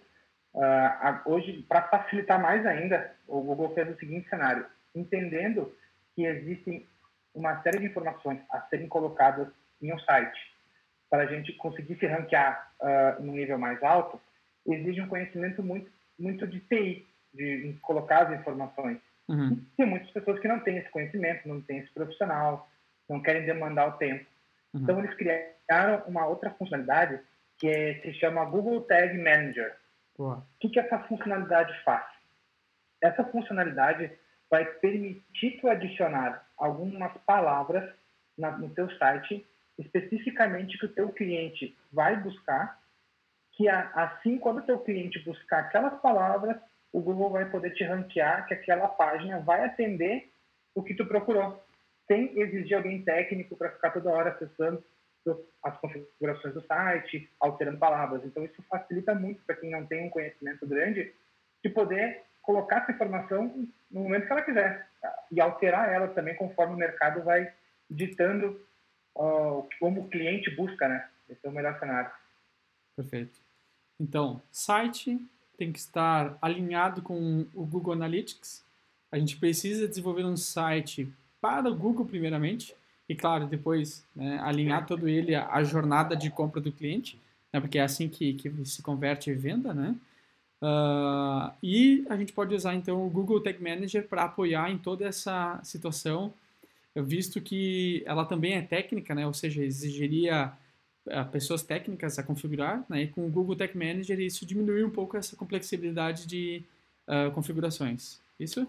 [0.54, 5.74] Uh, hoje, para facilitar mais ainda, o Google fez o seguinte cenário: entendendo
[6.14, 6.86] que existem
[7.34, 9.48] uma série de informações a serem colocadas
[9.80, 10.52] em um site
[11.12, 14.18] para a gente conseguir se ranquear uh, num nível mais alto,
[14.66, 18.98] exige um conhecimento muito, muito de TI, de, de colocar as informações.
[19.28, 19.62] Uhum.
[19.76, 22.66] Tem muitas pessoas que não têm esse conhecimento, não têm esse profissional,
[23.10, 24.24] não querem demandar o tempo.
[24.72, 24.82] Uhum.
[24.82, 27.20] Então, eles criaram uma outra funcionalidade
[27.58, 29.76] que é, se chama Google Tag Manager.
[30.18, 32.04] O que, que essa funcionalidade faz?
[33.02, 34.10] Essa funcionalidade
[34.50, 37.90] vai permitir tu adicionar algumas palavras
[38.36, 39.46] na, no teu site
[39.78, 42.78] especificamente que o teu cliente vai buscar,
[43.52, 46.56] que assim quando o teu cliente buscar aquelas palavras,
[46.92, 50.30] o Google vai poder te ranquear que aquela página vai atender
[50.74, 51.62] o que tu procurou,
[52.06, 54.84] sem exigir alguém técnico para ficar toda hora acessando
[55.62, 58.24] as configurações do site, alterando palavras.
[58.24, 61.12] Então, isso facilita muito para quem não tem um conhecimento grande
[61.62, 64.88] de poder colocar essa informação no momento que ela quiser
[65.30, 67.52] e alterar ela também conforme o mercado vai
[67.88, 68.60] ditando
[69.14, 71.08] uh, como o cliente busca, né?
[71.28, 72.10] Esse é o melhor cenário.
[72.96, 73.38] Perfeito.
[74.00, 75.24] Então, site
[75.56, 78.64] tem que estar alinhado com o Google Analytics.
[79.10, 82.74] A gente precisa desenvolver um site para o Google primeiramente
[83.12, 87.20] e claro depois né, alinhar todo ele à jornada de compra do cliente,
[87.52, 89.94] né, porque é assim que, que se converte em venda, né?
[90.62, 95.04] Uh, e a gente pode usar então o Google Tag Manager para apoiar em toda
[95.04, 96.32] essa situação,
[96.94, 99.26] visto que ela também é técnica, né?
[99.26, 100.52] Ou seja, exigiria
[101.06, 103.02] uh, pessoas técnicas a configurar, né?
[103.02, 106.62] E com o Google Tag Manager isso diminui um pouco essa complexidade de
[107.08, 108.20] uh, configurações.
[108.38, 108.66] Isso?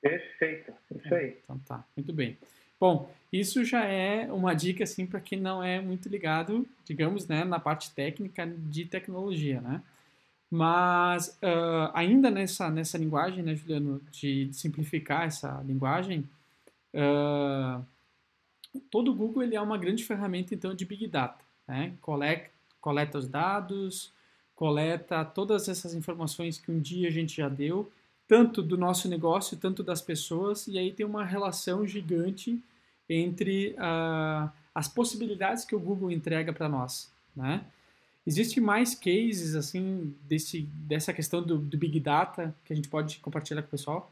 [0.00, 1.36] Perfeito, isso aí.
[1.42, 2.38] Então tá, muito bem.
[2.84, 7.42] Bom, isso já é uma dica assim para quem não é muito ligado, digamos, né,
[7.42, 9.82] na parte técnica de tecnologia, né?
[10.50, 16.28] Mas uh, ainda nessa nessa linguagem, né, Juliano, de, de simplificar essa linguagem,
[16.92, 17.82] uh,
[18.90, 21.94] todo o Google ele é uma grande ferramenta então de big data, né?
[22.02, 22.50] Coleta,
[22.82, 24.12] coleta os dados,
[24.54, 27.90] coleta todas essas informações que um dia a gente já deu
[28.28, 32.62] tanto do nosso negócio, tanto das pessoas, e aí tem uma relação gigante
[33.08, 37.64] entre uh, as possibilidades que o Google entrega para nós, né?
[38.26, 43.18] Existe mais cases assim desse, dessa questão do, do, Big Data que a gente pode
[43.18, 44.10] compartilhar com o pessoal?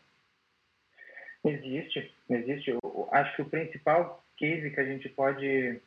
[1.42, 2.70] Existe, existe.
[2.70, 5.81] Eu acho que o principal case que a gente pode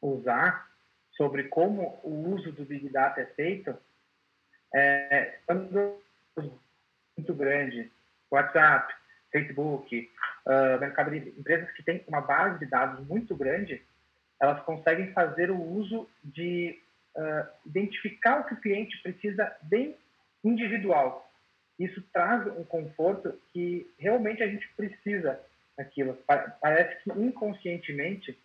[0.00, 0.70] usar
[1.16, 3.76] sobre como o uso do Big Data é feito
[4.72, 5.98] é quando
[7.16, 7.90] muito grande,
[8.30, 8.94] WhatsApp,
[9.30, 10.10] Facebook,
[10.46, 13.82] uh, Mercado empresas que têm uma base de dados muito grande,
[14.40, 16.78] elas conseguem fazer o uso de
[17.16, 19.96] uh, identificar o que o cliente precisa bem
[20.44, 21.30] individual.
[21.78, 25.40] Isso traz um conforto que realmente a gente precisa
[25.76, 26.18] daquilo.
[26.60, 28.36] Parece que inconscientemente,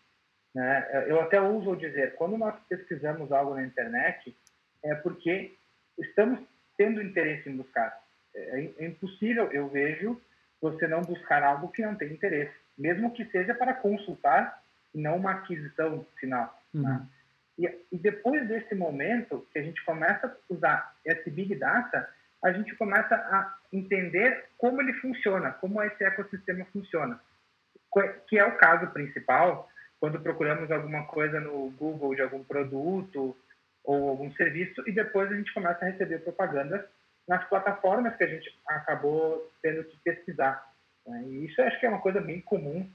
[0.53, 4.35] né, eu até uso dizer, quando nós pesquisamos algo na internet,
[4.83, 5.51] é porque
[5.97, 6.39] estamos
[6.77, 8.01] tendo interesse em buscar.
[8.35, 10.19] É, é impossível, eu vejo,
[10.63, 14.63] você não buscar algo que não tem interesse, mesmo que seja para consultar
[14.95, 16.57] não uma aquisição final.
[16.73, 16.83] Uhum.
[16.83, 17.05] Né?
[17.59, 22.09] E, e, depois desse momento que a gente começa a usar esse Big Data,
[22.41, 27.19] a gente começa a entender como ele funciona, como esse ecossistema funciona,
[28.27, 33.37] que é o caso principal quando procuramos alguma coisa no Google de algum produto
[33.83, 36.83] ou algum serviço e depois a gente começa a receber propagandas
[37.27, 40.73] nas plataformas que a gente acabou tendo que pesquisar.
[41.05, 41.23] Né?
[41.27, 42.89] E isso acho que é uma coisa bem comum.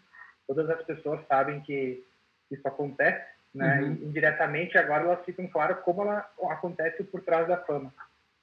[0.46, 2.04] Todas as pessoas sabem que
[2.50, 3.80] isso acontece, né?
[3.82, 3.92] Uhum.
[3.92, 7.92] E, indiretamente agora elas ficam claras como ela acontece por trás da fama.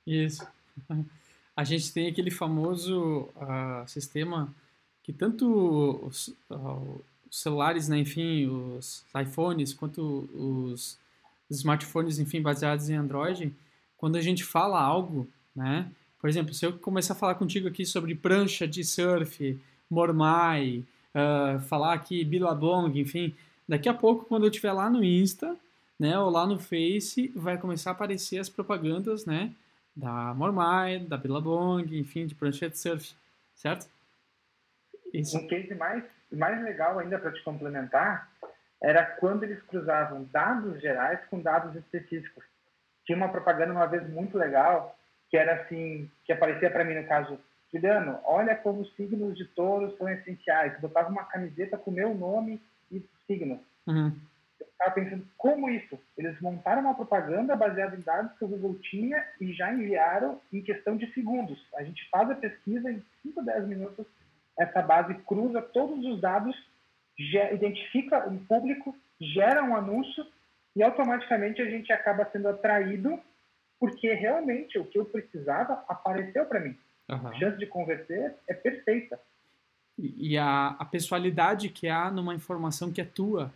[0.05, 0.47] Isso.
[1.55, 4.53] A gente tem aquele famoso uh, sistema
[5.01, 10.99] que tanto os, uh, os, celulares, né, enfim, os iPhones, quanto os,
[11.49, 13.53] os smartphones, enfim, baseados em Android,
[13.97, 15.89] quando a gente fala algo né?
[16.19, 21.59] Por exemplo, se eu começar a falar contigo aqui sobre prancha de surf, mormai, uh,
[21.61, 23.35] falar aqui Billabong, enfim,
[23.67, 25.55] daqui a pouco, quando eu estiver lá no Insta,
[25.99, 29.51] né, ou lá no Face, vai começar a aparecer as propagandas, né,
[29.95, 33.15] da Mormai, da Billabong, enfim, de prancha de surf,
[33.55, 33.87] certo?
[35.13, 35.37] Isso.
[35.37, 38.29] Um case mais, mais legal ainda para te complementar
[38.81, 42.43] era quando eles cruzavam dados gerais com dados específicos.
[43.05, 44.97] Tinha uma propaganda uma vez muito legal
[45.35, 47.37] que era assim, que aparecia para mim no caso,
[47.73, 50.73] Juliano, olha como os signos de touros são essenciais.
[50.75, 53.59] Eu botava uma camiseta com meu nome e signo.
[53.85, 54.15] Uhum.
[54.57, 55.99] Eu estava pensando, como isso?
[56.17, 60.61] Eles montaram uma propaganda baseada em dados que o Google tinha e já enviaram em
[60.61, 61.61] questão de segundos.
[61.75, 64.05] A gente faz a pesquisa em 5, 10 minutos,
[64.57, 66.55] essa base cruza todos os dados
[67.53, 70.25] identifica um público, gera um anúncio
[70.75, 73.19] e automaticamente a gente acaba sendo atraído
[73.79, 76.75] porque realmente o que eu precisava apareceu para mim.
[77.09, 77.27] Uhum.
[77.27, 79.19] A chance de converter é perfeita.
[79.97, 83.53] E, e a, a pessoalidade que há numa informação que é tua,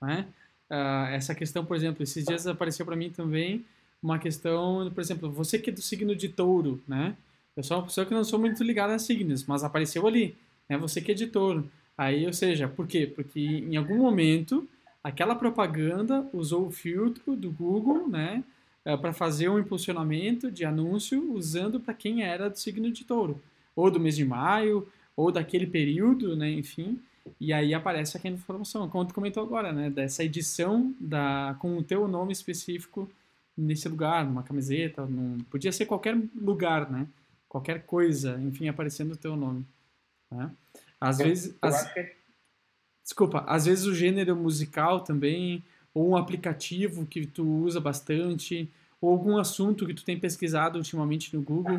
[0.00, 0.26] né?
[0.70, 3.64] Uh, essa questão, por exemplo, esses dias apareceu para mim também
[4.02, 7.16] uma questão, por exemplo, você que é do signo de touro, né?
[7.56, 10.36] Eu sou uma pessoa que não sou muito ligada a signos, mas apareceu ali,
[10.68, 10.76] né?
[10.78, 11.70] Você que é de touro.
[11.96, 13.06] Aí, ou seja, por quê?
[13.06, 14.68] Porque em algum momento
[15.02, 18.42] aquela propaganda usou o filtro do Google, né?
[18.84, 23.40] Eh, para fazer um impulsionamento de anúncio usando para quem era do signo de touro,
[23.74, 26.50] ou do mês de maio, ou daquele período, né?
[26.50, 27.00] Enfim.
[27.40, 29.88] E aí aparece aquela informação, como tu comentou agora, né?
[29.88, 33.10] Dessa edição da, com o teu nome específico
[33.56, 37.06] nesse lugar, numa camiseta, num, podia ser qualquer lugar, né?
[37.48, 39.64] Qualquer coisa, enfim, aparecendo o teu nome.
[40.30, 40.50] Né?
[41.00, 41.46] Às eu, vezes...
[41.50, 41.92] Eu as...
[41.92, 42.12] que...
[43.02, 45.62] Desculpa, às vezes o gênero musical também,
[45.94, 48.68] ou um aplicativo que tu usa bastante,
[49.00, 51.78] ou algum assunto que tu tem pesquisado ultimamente no Google,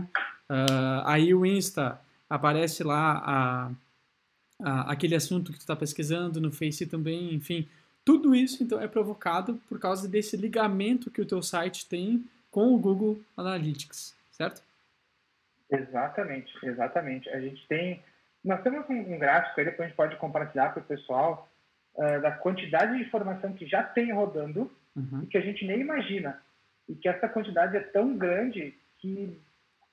[0.49, 1.99] uh, aí o Insta
[2.29, 3.71] aparece lá a,
[4.63, 7.67] a, aquele assunto que tu está pesquisando, no Face também, enfim,
[8.05, 12.73] tudo isso, então, é provocado por causa desse ligamento que o teu site tem com
[12.73, 14.61] o Google Analytics, certo?
[15.71, 17.27] Exatamente, exatamente.
[17.29, 18.03] A gente tem...
[18.43, 21.49] Nós temos um, gráfico aí, depois a gente pode compartilhar para o pessoal,
[21.95, 25.21] uh, da quantidade de informação que já tem rodando uhum.
[25.23, 26.41] e que a gente nem imagina.
[26.87, 29.39] E que essa quantidade é tão grande que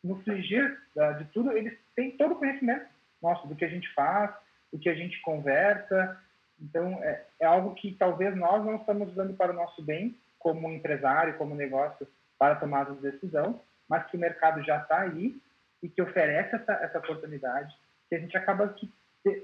[0.02, 2.86] no frigir uh, de tudo, eles têm todo o conhecimento
[3.22, 4.32] nosso do que a gente faz,
[4.72, 6.18] do que a gente conversa,
[6.62, 10.70] então, é, é algo que talvez nós não estamos usando para o nosso bem, como
[10.70, 12.06] empresário, como negócio,
[12.38, 15.36] para tomar de decisão, mas que o mercado já está aí
[15.82, 17.74] e que oferece essa, essa oportunidade,
[18.08, 18.90] que a gente acaba que,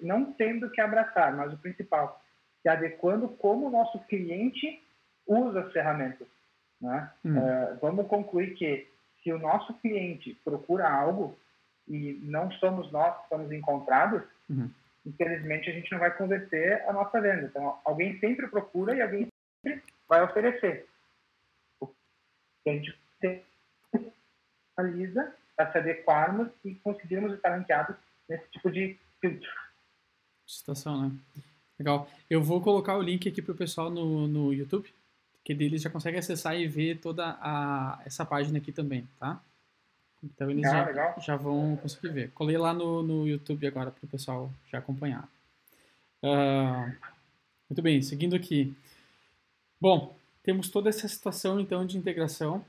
[0.01, 2.23] não tendo que abraçar, mas o principal,
[2.68, 4.83] se adequando como o nosso cliente
[5.26, 6.28] usa as ferramentas.
[6.81, 7.11] Né?
[7.24, 7.38] Hum.
[7.38, 8.87] Uh, vamos concluir que
[9.22, 11.37] se o nosso cliente procura algo
[11.87, 14.70] e não somos nós que estamos encontrados, uhum
[15.09, 17.46] infelizmente a gente não vai converter a nossa venda.
[17.46, 19.28] Então, alguém sempre procura e alguém
[19.62, 20.87] sempre vai oferecer.
[21.83, 22.94] A gente
[24.76, 27.96] analisa para se adequarmos e conseguirmos estar ranqueados
[28.28, 29.50] nesse tipo de filtro.
[30.46, 31.18] Situação, né?
[31.79, 32.09] Legal.
[32.29, 34.93] Eu vou colocar o link aqui para o pessoal no, no YouTube,
[35.45, 39.41] que eles já conseguem acessar e ver toda a, essa página aqui também, tá?
[40.23, 42.31] Então eles ah, já, já, vão conseguir ver.
[42.33, 45.29] Colei lá no, no YouTube agora para o pessoal já acompanhar.
[46.23, 46.93] Uh,
[47.71, 48.75] muito bem, seguindo aqui.
[49.81, 52.64] Bom, temos toda essa situação então de integração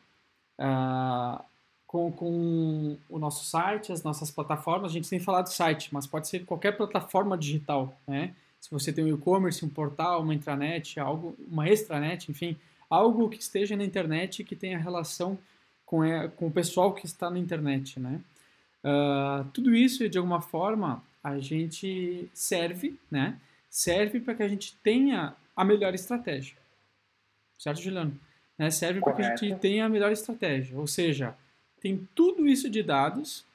[0.60, 1.43] uh,
[1.88, 4.91] com, com o nosso site, as nossas plataformas.
[4.91, 8.36] A gente tem falado site, mas pode ser qualquer plataforma digital, né?
[8.60, 12.58] Se você tem um e-commerce, um portal, uma intranet, algo, uma extranet, enfim,
[12.89, 15.38] algo que esteja na internet que tenha relação
[15.86, 16.02] com,
[16.36, 18.22] com o pessoal que está na internet, né?
[18.84, 23.39] Uh, tudo isso, de alguma forma, a gente serve, né?
[23.69, 26.58] Serve para que a gente tenha a melhor estratégia.
[27.58, 28.17] Certo, Juliano?
[28.58, 28.72] Né?
[28.72, 30.78] Serve para que a gente tenha a melhor estratégia.
[30.78, 31.36] Ou seja,
[31.82, 33.45] tem tudo isso de dados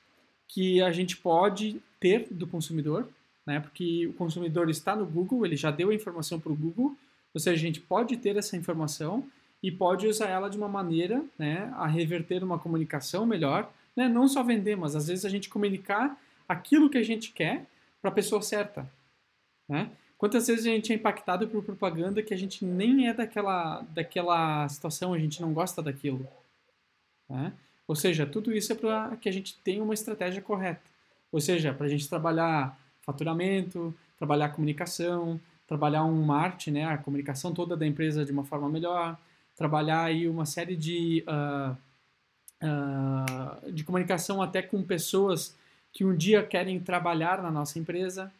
[0.47, 3.09] que a gente pode ter do consumidor,
[3.47, 3.61] né?
[3.61, 6.97] Porque o consumidor está no Google, ele já deu a informação para o Google,
[7.33, 9.29] ou seja, a gente pode ter essa informação
[9.63, 14.09] e pode usar ela de uma maneira né, a reverter uma comunicação melhor, né?
[14.09, 17.65] não só vender, mas às vezes a gente comunicar aquilo que a gente quer
[18.01, 18.89] para a pessoa certa.
[19.69, 19.91] Né?
[20.19, 24.69] Quantas vezes a gente é impactado por propaganda que a gente nem é daquela, daquela
[24.69, 26.29] situação, a gente não gosta daquilo.
[27.29, 27.53] Né?
[27.89, 30.83] Ou seja, tudo isso é para que a gente tenha uma estratégia correta.
[31.33, 37.53] Ou seja, para a gente trabalhar faturamento, trabalhar comunicação, trabalhar um marketing, né, a comunicação
[37.53, 39.19] toda da empresa de uma forma melhor,
[39.57, 41.77] trabalhar aí uma série de, uh,
[42.63, 45.57] uh, de comunicação até com pessoas
[45.93, 48.33] que um dia querem trabalhar na nossa empresa,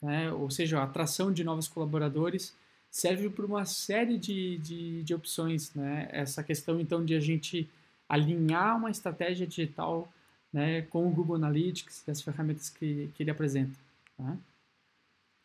[0.00, 0.30] né?
[0.30, 2.54] ou seja, a atração de novos colaboradores,
[2.90, 5.74] serve para uma série de, de, de opções.
[5.74, 6.08] Né?
[6.12, 7.68] Essa questão, então, de a gente
[8.08, 10.10] alinhar uma estratégia digital
[10.52, 13.87] né, com o Google Analytics e as ferramentas que, que ele apresenta.
[14.18, 14.38] Né?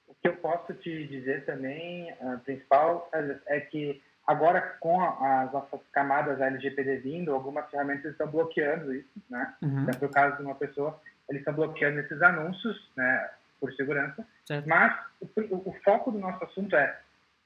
[0.07, 3.09] O que eu posso te dizer também, uh, principal,
[3.47, 9.53] é que Agora, com as nossas camadas LGPD vindo, algumas ferramentas estão bloqueando isso, né?
[9.61, 9.84] Uhum.
[9.84, 10.99] Então, no caso de uma pessoa,
[11.30, 14.26] eles estão bloqueando esses anúncios, né, por segurança.
[14.45, 14.67] Certo.
[14.67, 16.99] Mas o, o, o, foco do nosso assunto é,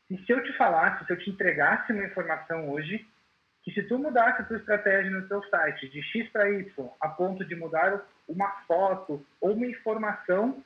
[0.10, 3.08] e se eu te falasse, se eu te entregasse uma informação hoje,
[3.64, 7.10] que se tu mudasse a tua estratégia no teu site de X para Y, a
[7.10, 10.64] ponto de mudar uma foto ou uma informação,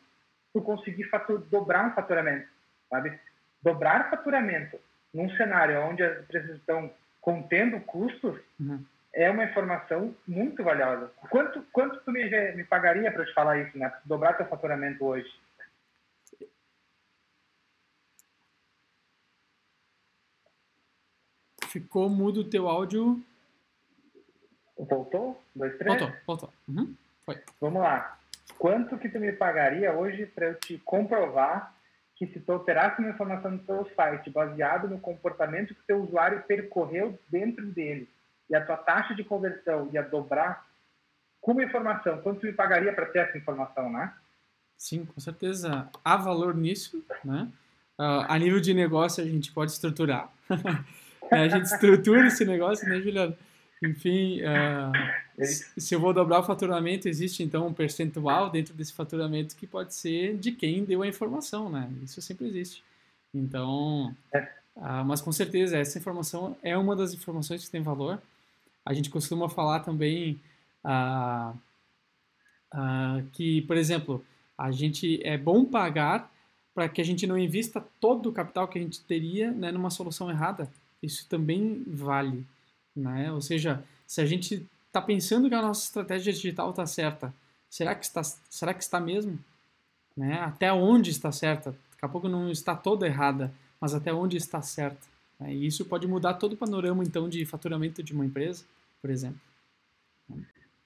[0.54, 2.48] tu conseguir fator, dobrar um faturamento.
[2.90, 3.20] sabe?
[3.62, 4.80] Dobrar faturamento
[5.14, 8.84] num cenário onde as empresas estão contendo custos uhum.
[9.14, 11.12] é uma informação muito valiosa.
[11.30, 12.24] Quanto, quanto tu me,
[12.54, 13.94] me pagaria para te falar isso, né?
[14.06, 15.30] Dobrar teu faturamento hoje?
[21.68, 23.24] Ficou mudo o teu áudio.
[24.78, 25.42] Voltou?
[25.56, 26.00] Dois, três?
[26.00, 26.54] Voltou, voltou.
[26.68, 26.96] Uhum.
[27.24, 27.42] Foi.
[27.62, 28.20] Vamos lá.
[28.62, 31.74] Quanto que tu me pagaria hoje para eu te comprovar
[32.16, 36.04] que se tu alterasse uma informação no teu site baseado no comportamento que o teu
[36.04, 38.08] usuário percorreu dentro dele
[38.48, 40.70] e a tua taxa de conversão ia dobrar,
[41.42, 44.14] com uma informação, quanto tu me pagaria para ter essa informação, né?
[44.78, 45.90] Sim, com certeza.
[46.06, 47.52] Há valor nisso, né?
[47.98, 50.32] Uh, a nível de negócio a gente pode estruturar.
[51.32, 53.36] a gente estrutura esse negócio, né, Juliano?
[53.84, 55.44] Enfim, uh,
[55.78, 59.96] se eu vou dobrar o faturamento, existe então um percentual dentro desse faturamento que pode
[59.96, 61.92] ser de quem deu a informação, né?
[62.04, 62.84] Isso sempre existe.
[63.34, 64.16] Então,
[64.76, 68.22] uh, mas com certeza essa informação é uma das informações que tem valor.
[68.86, 70.40] A gente costuma falar também
[70.86, 71.58] uh,
[73.34, 74.24] que, por exemplo,
[74.56, 76.32] a gente é bom pagar
[76.74, 79.90] para que a gente não invista todo o capital que a gente teria né, numa
[79.90, 80.72] solução errada.
[81.02, 82.46] Isso também vale.
[82.96, 83.32] Né?
[83.32, 87.34] Ou seja, se a gente está pensando que a nossa estratégia digital está certa,
[87.70, 89.40] será que está, será que está mesmo?
[90.16, 90.40] Né?
[90.42, 91.72] Até onde está certa?
[91.72, 95.08] Daqui a pouco não está toda errada, mas até onde está certa?
[95.40, 95.54] Né?
[95.54, 98.66] E isso pode mudar todo o panorama então de faturamento de uma empresa,
[99.02, 99.40] por exemplo.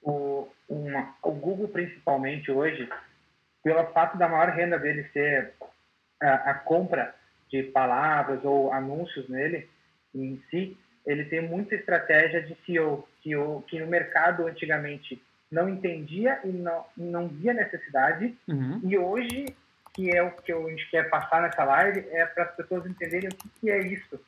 [0.03, 2.88] O, uma, o Google principalmente hoje,
[3.64, 5.53] pelo fato da maior renda dele ser
[6.22, 7.16] a, a compra
[7.49, 9.68] de palavras ou anúncios nele
[10.14, 16.39] em si, ele tem muita estratégia de SEO, SEO que no mercado antigamente não entendia
[16.43, 18.82] e não, não via necessidade, uhum.
[18.84, 19.45] e hoje,
[19.93, 23.30] que é o que a gente quer passar nessa live, é para as pessoas entenderem
[23.30, 24.20] o que, que é isso.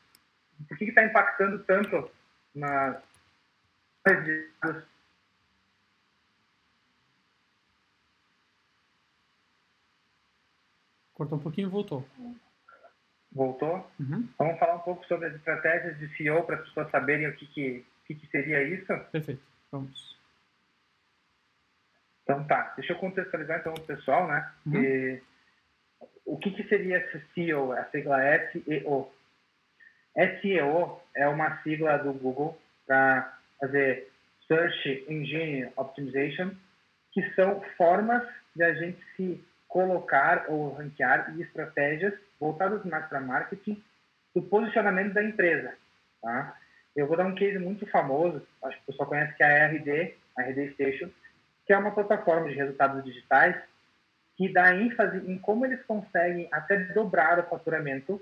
[0.67, 2.09] Por que está impactando tanto
[2.55, 3.01] na
[11.13, 12.07] Cortou um pouquinho e voltou.
[13.37, 13.87] Voltou?
[13.99, 14.27] Uhum.
[14.37, 17.45] Vamos falar um pouco sobre as estratégias de SEO para as pessoas saberem o que,
[17.45, 18.87] que, que, que seria isso?
[19.11, 19.41] Perfeito.
[19.71, 20.17] Vamos.
[22.23, 24.51] Então tá, deixa eu contextualizar então o pessoal, né?
[24.65, 24.83] Uhum.
[24.83, 25.21] E,
[26.25, 28.17] o que, que seria esse SEO, a sigla
[28.51, 29.13] SEO?
[30.41, 34.11] SEO é uma sigla do Google para fazer
[34.47, 36.51] Search Engine Optimization,
[37.13, 43.83] que são formas de a gente se colocar ou ranquear estratégias voltadas mais para marketing
[44.33, 45.73] do posicionamento da empresa.
[46.21, 46.57] Tá?
[46.95, 49.67] Eu vou dar um case muito famoso, acho que o pessoal conhece, que é a
[49.67, 51.09] RD, a RD Station,
[51.65, 53.55] que é uma plataforma de resultados digitais
[54.35, 58.21] que dá ênfase em como eles conseguem até dobrar o faturamento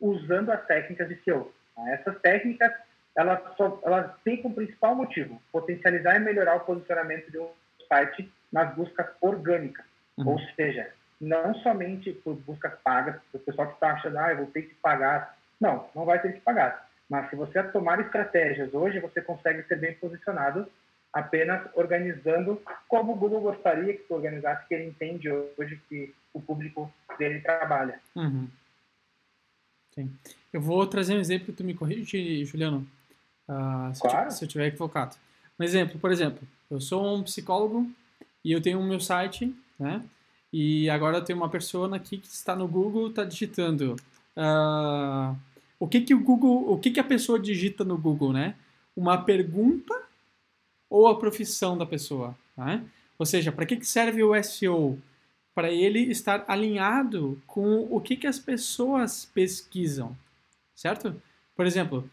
[0.00, 1.52] usando as técnicas de SEO.
[1.74, 1.90] Tá?
[1.90, 2.72] Essas técnicas,
[3.14, 7.50] elas, só, elas têm como principal motivo potencializar e melhorar o posicionamento de um
[7.88, 9.84] site nas buscas orgânicas.
[10.18, 10.28] Uhum.
[10.28, 10.90] Ou seja,
[11.20, 14.74] não somente por buscas pagas, o pessoal que está achando, ah, eu vou ter que
[14.76, 15.36] pagar.
[15.60, 16.88] Não, não vai ter que pagar.
[17.08, 20.66] Mas se você tomar estratégias hoje, você consegue ser bem posicionado
[21.12, 26.40] apenas organizando como o Google gostaria que tu organizasse, que ele entende hoje que o
[26.40, 27.98] público dele trabalha.
[28.14, 28.48] Uhum.
[29.94, 30.14] Sim.
[30.52, 32.86] Eu vou trazer um exemplo, tu me corrige, Juliano,
[33.48, 34.26] uh, se, claro.
[34.26, 35.16] eu, se eu tiver equivocado.
[35.58, 37.90] Um exemplo, por exemplo, eu sou um psicólogo
[38.44, 40.02] e eu tenho o meu site né?
[40.52, 43.96] E agora tem uma pessoa aqui que está no Google, está digitando
[44.36, 45.36] uh,
[45.78, 48.54] o que que o Google, o que que a pessoa digita no Google, né?
[48.96, 49.94] Uma pergunta
[50.88, 52.82] ou a profissão da pessoa, né?
[53.18, 54.98] Ou seja, para que que serve o SEO?
[55.54, 60.16] Para ele estar alinhado com o que que as pessoas pesquisam,
[60.74, 61.20] certo?
[61.56, 62.08] Por exemplo,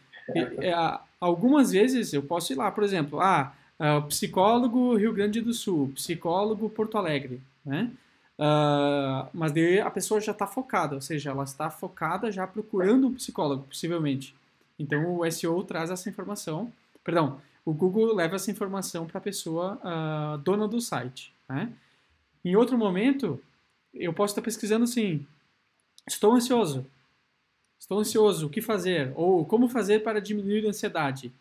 [0.58, 0.72] é,
[1.20, 5.92] algumas vezes eu posso ir lá, por exemplo, ah, uh, psicólogo Rio Grande do Sul,
[5.94, 7.90] psicólogo Porto Alegre, né?
[8.38, 13.06] Uh, mas daí a pessoa já está focada, ou seja, ela está focada já procurando
[13.06, 14.34] um psicólogo, possivelmente.
[14.78, 16.72] Então o SEO traz essa informação,
[17.04, 21.32] perdão, o Google leva essa informação para a pessoa uh, dona do site.
[21.48, 21.72] Né?
[22.44, 23.40] Em outro momento,
[23.94, 25.24] eu posso estar pesquisando assim:
[26.06, 26.84] estou ansioso,
[27.78, 29.12] estou ansioso, o que fazer?
[29.14, 31.32] Ou como fazer para diminuir a ansiedade?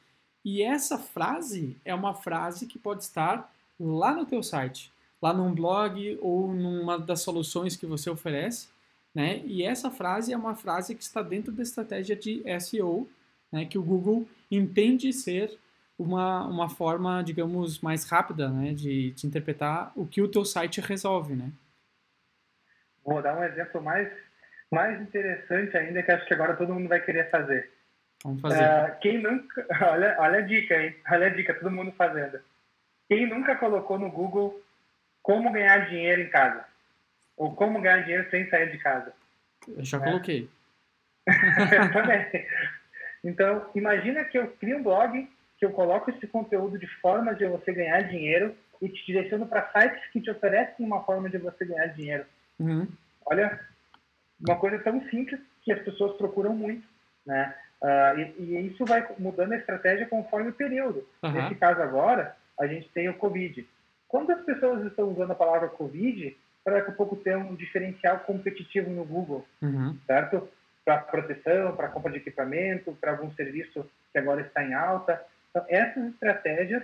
[0.46, 4.92] E essa frase é uma frase que pode estar lá no teu site
[5.24, 8.68] lá num blog ou numa das soluções que você oferece,
[9.16, 9.42] né?
[9.46, 13.10] E essa frase é uma frase que está dentro da estratégia de SEO,
[13.50, 13.64] né?
[13.64, 15.58] Que o Google entende ser
[15.98, 18.74] uma, uma forma, digamos, mais rápida, né?
[18.74, 21.54] De, de interpretar o que o teu site resolve, né?
[23.02, 24.12] Vou dar um exemplo mais
[24.70, 27.72] Mais interessante ainda que acho que agora todo mundo vai querer fazer.
[28.26, 28.62] Vamos fazer.
[28.62, 29.66] Uh, quem nunca.
[29.90, 30.96] Olha, olha a dica, hein?
[31.10, 32.40] Olha a dica, todo mundo fazendo.
[33.08, 34.63] Quem nunca colocou no Google
[35.24, 36.66] como ganhar dinheiro em casa?
[37.36, 39.12] Ou como ganhar dinheiro sem sair de casa?
[39.68, 40.02] Eu já é.
[40.02, 40.50] coloquei.
[41.26, 42.46] eu também.
[43.24, 47.48] Então, imagina que eu crio um blog, que eu coloco esse conteúdo de forma de
[47.48, 51.66] você ganhar dinheiro e te direciono para sites que te oferecem uma forma de você
[51.66, 52.26] ganhar dinheiro.
[52.60, 52.88] Uhum.
[53.26, 53.60] Olha,
[54.46, 56.86] uma coisa tão simples que as pessoas procuram muito,
[57.26, 57.56] né?
[57.82, 61.08] Uh, e, e, isso vai mudando a estratégia conforme o período.
[61.22, 61.32] Uhum.
[61.32, 63.68] Nesse caso agora, a gente tem o Covid.
[64.14, 68.20] Quando as pessoas estão usando a palavra Covid, para daqui a pouco ter um diferencial
[68.20, 69.98] competitivo no Google, uhum.
[70.06, 70.48] certo?
[70.86, 75.20] Para proteção, para compra de equipamento, para algum serviço que agora está em alta.
[75.50, 76.84] Então, essas estratégias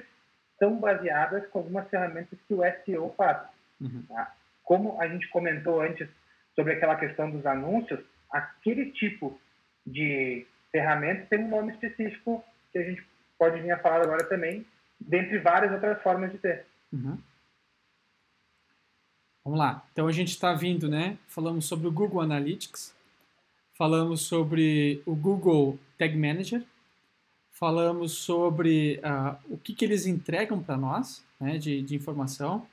[0.58, 3.44] são baseadas com algumas ferramentas que o SEO faz.
[3.80, 4.04] Uhum.
[4.10, 4.34] Tá?
[4.64, 6.10] Como a gente comentou antes
[6.56, 8.00] sobre aquela questão dos anúncios,
[8.32, 9.40] aquele tipo
[9.86, 13.06] de ferramenta tem um nome específico que a gente
[13.38, 14.66] pode vir a falar agora também,
[15.00, 16.66] dentre várias outras formas de ter.
[16.92, 17.18] Uhum.
[19.44, 19.86] Vamos lá.
[19.92, 21.18] Então a gente está vindo, né?
[21.28, 22.96] Falamos sobre o Google Analytics,
[23.74, 26.64] falamos sobre o Google Tag Manager,
[27.52, 32.68] falamos sobre uh, o que, que eles entregam para nós, né, de, de informação.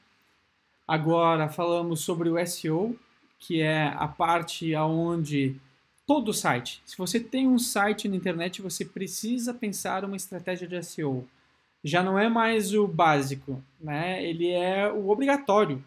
[0.86, 2.98] Agora falamos sobre o SEO,
[3.38, 5.56] que é a parte aonde
[6.06, 10.80] todo site, se você tem um site na internet, você precisa pensar uma estratégia de
[10.82, 11.28] SEO.
[11.86, 14.20] Já não é mais o básico, né?
[14.24, 15.80] Ele é o obrigatório.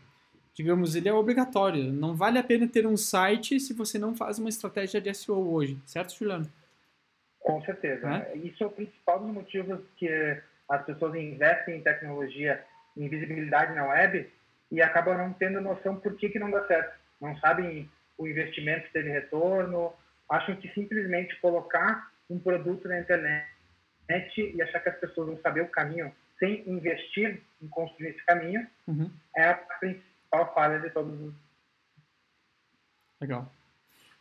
[0.53, 1.91] Digamos, ele é obrigatório.
[1.91, 5.53] Não vale a pena ter um site se você não faz uma estratégia de SEO
[5.53, 6.49] hoje, certo, Juliano?
[7.41, 8.09] Com certeza.
[8.09, 8.37] É?
[8.37, 10.09] Isso é o principal dos motivos que
[10.69, 12.63] as pessoas investem em tecnologia,
[12.95, 14.25] em visibilidade na web
[14.71, 16.97] e acabam não tendo noção por que, que não dá certo.
[17.19, 19.91] Não sabem o investimento teve retorno,
[20.29, 23.58] acham que simplesmente colocar um produto na internet
[24.09, 28.65] e achar que as pessoas vão saber o caminho sem investir em construir esse caminho
[28.87, 29.11] uhum.
[29.35, 31.33] é a principal falha de todos os.
[33.21, 33.51] Legal.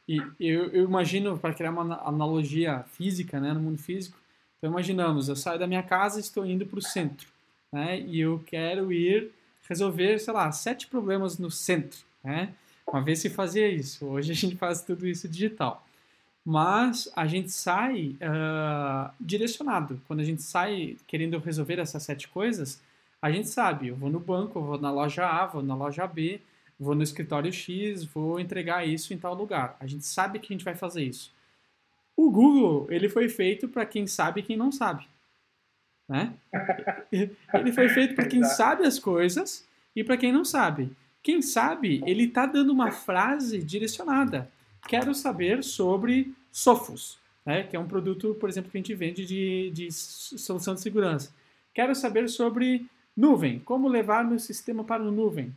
[0.06, 4.18] E eu, eu imagino, para criar uma analogia física, né, no mundo físico,
[4.56, 7.28] então imaginamos, eu saio da minha casa e estou indo para o centro,
[7.70, 9.30] né, e eu quero ir
[9.68, 12.54] resolver, sei lá, sete problemas no centro, né,
[12.86, 15.86] uma vez se fazia isso, hoje a gente faz tudo isso digital.
[16.50, 20.00] Mas a gente sai uh, direcionado.
[20.06, 22.82] Quando a gente sai querendo resolver essas sete coisas,
[23.20, 26.06] a gente sabe, eu vou no banco, eu vou na loja A, vou na loja
[26.06, 26.40] B,
[26.80, 29.76] vou no escritório X, vou entregar isso em tal lugar.
[29.78, 31.34] A gente sabe que a gente vai fazer isso.
[32.16, 35.06] O Google, ele foi feito para quem sabe e quem não sabe.
[36.08, 36.32] Né?
[37.52, 40.90] Ele foi feito para quem sabe as coisas e para quem não sabe.
[41.22, 44.50] Quem sabe, ele está dando uma frase direcionada.
[44.88, 47.62] Quero saber sobre Sophos, né?
[47.62, 51.32] que é um produto, por exemplo, que a gente vende de, de solução de segurança.
[51.74, 52.86] Quero saber sobre
[53.16, 55.54] nuvem, como levar meu sistema para a nuvem.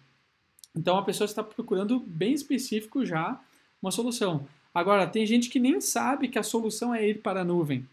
[0.75, 3.39] Então a pessoa está procurando bem específico já
[3.81, 4.47] uma solução.
[4.73, 7.85] Agora, tem gente que nem sabe que a solução é ir para a nuvem.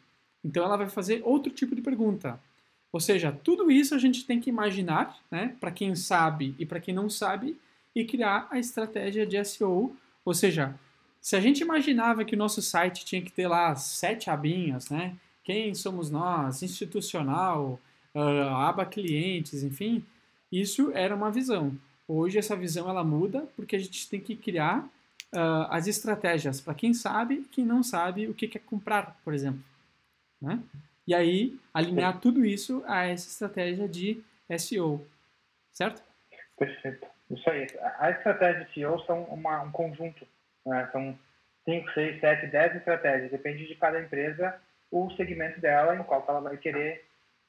[0.45, 2.39] Então ela vai fazer outro tipo de pergunta.
[2.93, 6.81] Ou seja, tudo isso a gente tem que imaginar, né, para quem sabe e para
[6.81, 7.59] quem não sabe,
[7.95, 9.95] e criar a estratégia de SEO.
[10.25, 10.75] Ou seja,
[11.21, 15.17] se a gente imaginava que o nosso site tinha que ter lá sete abinhas, né?
[15.45, 16.63] Quem somos nós?
[16.63, 17.81] Institucional,
[18.15, 20.05] uh, aba clientes, enfim,
[20.51, 21.77] isso era uma visão.
[22.07, 24.89] Hoje essa visão ela muda porque a gente tem que criar
[25.35, 29.35] uh, as estratégias para quem sabe e quem não sabe o que quer comprar, por
[29.35, 29.63] exemplo.
[30.41, 30.63] Né?
[31.07, 34.23] E aí alinhar tudo isso a essa estratégia de
[34.59, 35.07] SEO,
[35.73, 36.03] certo?
[36.59, 37.07] Perfeito.
[37.31, 37.67] Isso aí.
[37.99, 40.27] A estratégia de SEO são uma, um conjunto.
[40.69, 40.89] Né?
[40.93, 41.19] São
[41.65, 43.31] 5, 6, 7, 10 estratégias.
[43.31, 44.55] Depende de cada empresa
[44.91, 47.05] o segmento dela em qual ela vai querer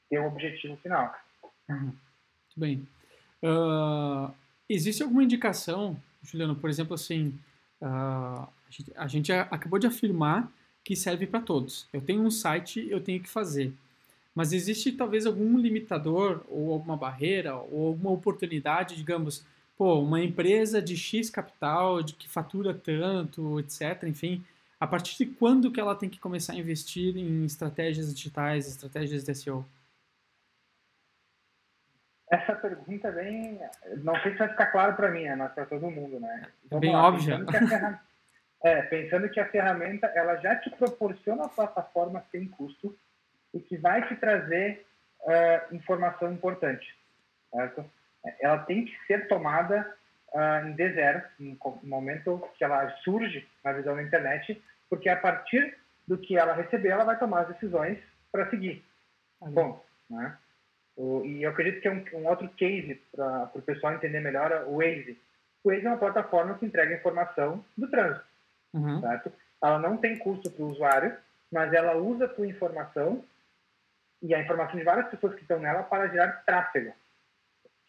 [0.08, 1.14] ter o um objetivo final.
[1.68, 1.84] Uhum.
[1.84, 2.88] Muito bem.
[3.42, 4.32] Uh,
[4.68, 7.38] existe alguma indicação, Juliano, por exemplo, assim,
[7.80, 10.50] uh, a, gente, a gente acabou de afirmar
[10.84, 11.86] que serve para todos.
[11.92, 13.72] Eu tenho um site, eu tenho que fazer.
[14.34, 19.44] Mas existe talvez algum limitador ou alguma barreira ou alguma oportunidade, digamos,
[19.80, 24.44] pô, uma empresa de X capital, de que fatura tanto, etc, enfim,
[24.78, 29.24] a partir de quando que ela tem que começar a investir em estratégias digitais, estratégias
[29.24, 29.64] de SEO?
[32.30, 33.60] Essa pergunta é bem.
[34.04, 35.34] Não sei se vai ficar claro para mim, né?
[35.34, 36.46] mas para todo mundo, né?
[36.70, 37.38] é bem lá, óbvia.
[37.42, 37.98] Pensando
[38.62, 42.94] é, pensando que a ferramenta ela já te proporciona a plataforma sem custo
[43.54, 44.86] e que vai te trazer
[45.22, 46.94] uh, informação importante.
[47.50, 47.90] Certo?
[48.40, 49.94] Ela tem que ser tomada
[50.32, 55.76] uh, em D0, no momento que ela surge na visão da internet, porque a partir
[56.06, 57.98] do que ela receber, ela vai tomar as decisões
[58.32, 58.84] para seguir.
[59.40, 59.50] Uhum.
[59.52, 60.36] Bom, né?
[60.96, 64.64] O, e eu acredito que é um, um outro case para o pessoal entender melhor
[64.66, 65.18] o Waze.
[65.64, 68.24] O Waze é uma plataforma que entrega informação do trânsito,
[68.74, 69.00] uhum.
[69.00, 69.32] certo?
[69.62, 71.16] Ela não tem custo para o usuário,
[71.50, 73.24] mas ela usa a tua informação
[74.22, 76.92] e a informação de várias pessoas que estão nela para gerar tráfego,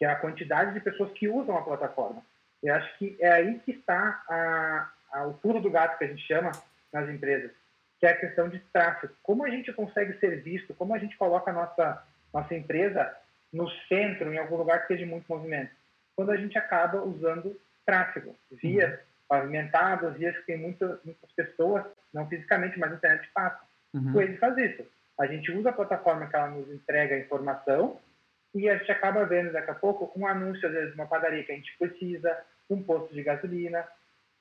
[0.02, 2.24] que é a quantidade de pessoas que usam a plataforma.
[2.64, 6.08] Eu acho que é aí que está a, a, o pulo do gato que a
[6.08, 6.52] gente chama
[6.92, 7.52] nas empresas
[8.00, 9.14] que é a questão de tráfego.
[9.22, 13.16] Como a gente consegue ser visto, como a gente coloca a nossa, nossa empresa
[13.54, 15.70] no centro, em algum lugar que seja muito movimento.
[16.16, 19.06] Quando a gente acaba usando tráfego, vias uhum.
[19.28, 23.62] pavimentadas, vias que tem muita, muitas pessoas, não fisicamente, mas a internet passa.
[23.94, 24.10] Uhum.
[24.10, 24.84] O Waze faz isso.
[25.20, 28.00] A gente usa a plataforma que ela nos entrega a informação
[28.54, 31.52] e a gente acaba vendo daqui a pouco um anúncio, às vezes, uma padaria que
[31.52, 32.38] a gente precisa,
[32.70, 33.86] um posto de gasolina,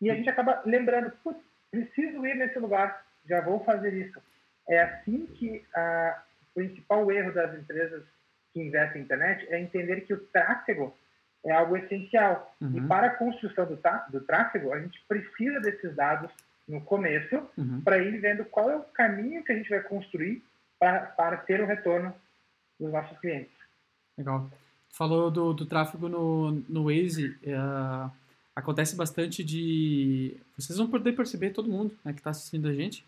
[0.01, 1.41] e a gente acaba lembrando, putz,
[1.71, 4.21] preciso ir nesse lugar, já vou fazer isso.
[4.69, 8.03] É assim que a, o principal erro das empresas
[8.53, 10.97] que investem em internet é entender que o tráfego
[11.45, 12.55] é algo essencial.
[12.61, 12.79] Uhum.
[12.79, 13.79] E para a construção do,
[14.11, 16.31] do tráfego, a gente precisa desses dados
[16.69, 17.81] no começo uhum.
[17.83, 20.43] para ir vendo qual é o caminho que a gente vai construir
[20.79, 22.15] para, para ter o retorno
[22.79, 23.60] dos nossos clientes.
[24.21, 24.51] Legal.
[24.91, 27.35] Falou do, do tráfego no, no Waze.
[27.43, 27.57] É,
[28.55, 30.37] acontece bastante de.
[30.59, 33.03] Vocês vão poder perceber, todo mundo né, que está assistindo a gente.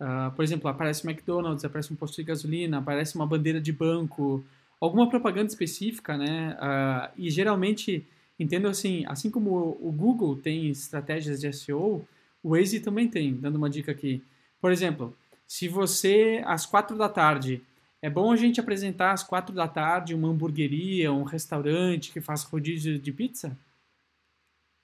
[0.00, 4.44] Uh, por exemplo, aparece McDonald's, aparece um posto de gasolina, aparece uma bandeira de banco,
[4.80, 6.56] alguma propaganda específica, né?
[6.60, 8.04] Uh, e geralmente,
[8.38, 12.06] entendo assim, assim como o Google tem estratégias de SEO,
[12.42, 14.22] o Waze também tem, dando uma dica aqui.
[14.60, 17.62] Por exemplo, se você, às quatro da tarde,
[18.06, 22.44] é bom a gente apresentar às quatro da tarde uma hamburgueria, um restaurante que faz
[22.44, 23.58] rodízio de pizza?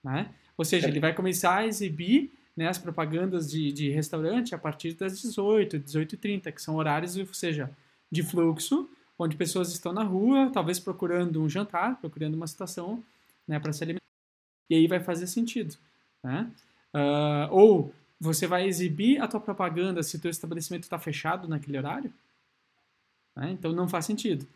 [0.02, 0.34] Né?
[0.58, 4.94] Ou seja, ele vai começar a exibir né, as propagandas de, de restaurante a partir
[4.94, 7.70] das 18, 18h30, que são horários, ou seja,
[8.10, 13.04] de fluxo, onde pessoas estão na rua, talvez procurando um jantar, procurando uma situação
[13.46, 14.02] né, para se alimentar.
[14.68, 15.76] E aí vai fazer sentido.
[16.24, 16.50] Né?
[16.92, 21.78] Uh, ou você vai exibir a tua propaganda se o teu estabelecimento está fechado naquele
[21.78, 22.12] horário?
[23.36, 23.50] Né?
[23.52, 24.46] Então não faz sentido.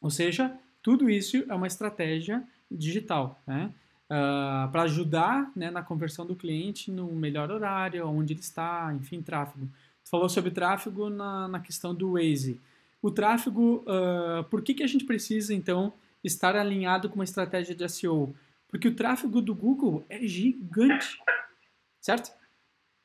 [0.00, 3.40] Ou seja, tudo isso é uma estratégia digital.
[3.46, 3.72] Né?
[4.12, 8.92] uh, ah, para ajudar né, na conversão do cliente no melhor horário, onde ele está,
[8.94, 9.66] enfim, tráfego.
[10.04, 12.60] Tu falou sobre tráfego na, na questão do Waze.
[13.00, 15.92] O tráfego, uh, por que, que a gente precisa, então,
[16.22, 18.34] estar alinhado com uma estratégia de SEO?
[18.68, 21.18] Porque o tráfego do Google é gigante,
[22.00, 22.32] certo?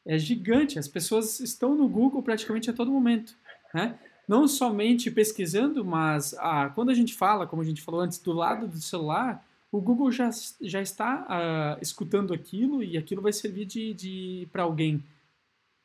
[0.06, 0.78] É gigante.
[0.78, 3.36] As pessoas estão no Google praticamente a todo momento,
[3.74, 3.98] né?
[4.28, 8.34] Não somente pesquisando, mas ah, quando a gente fala, como a gente falou antes, do
[8.34, 10.30] lado do celular, o Google já,
[10.62, 15.04] já está uh, escutando aquilo e aquilo vai servir de, de para alguém,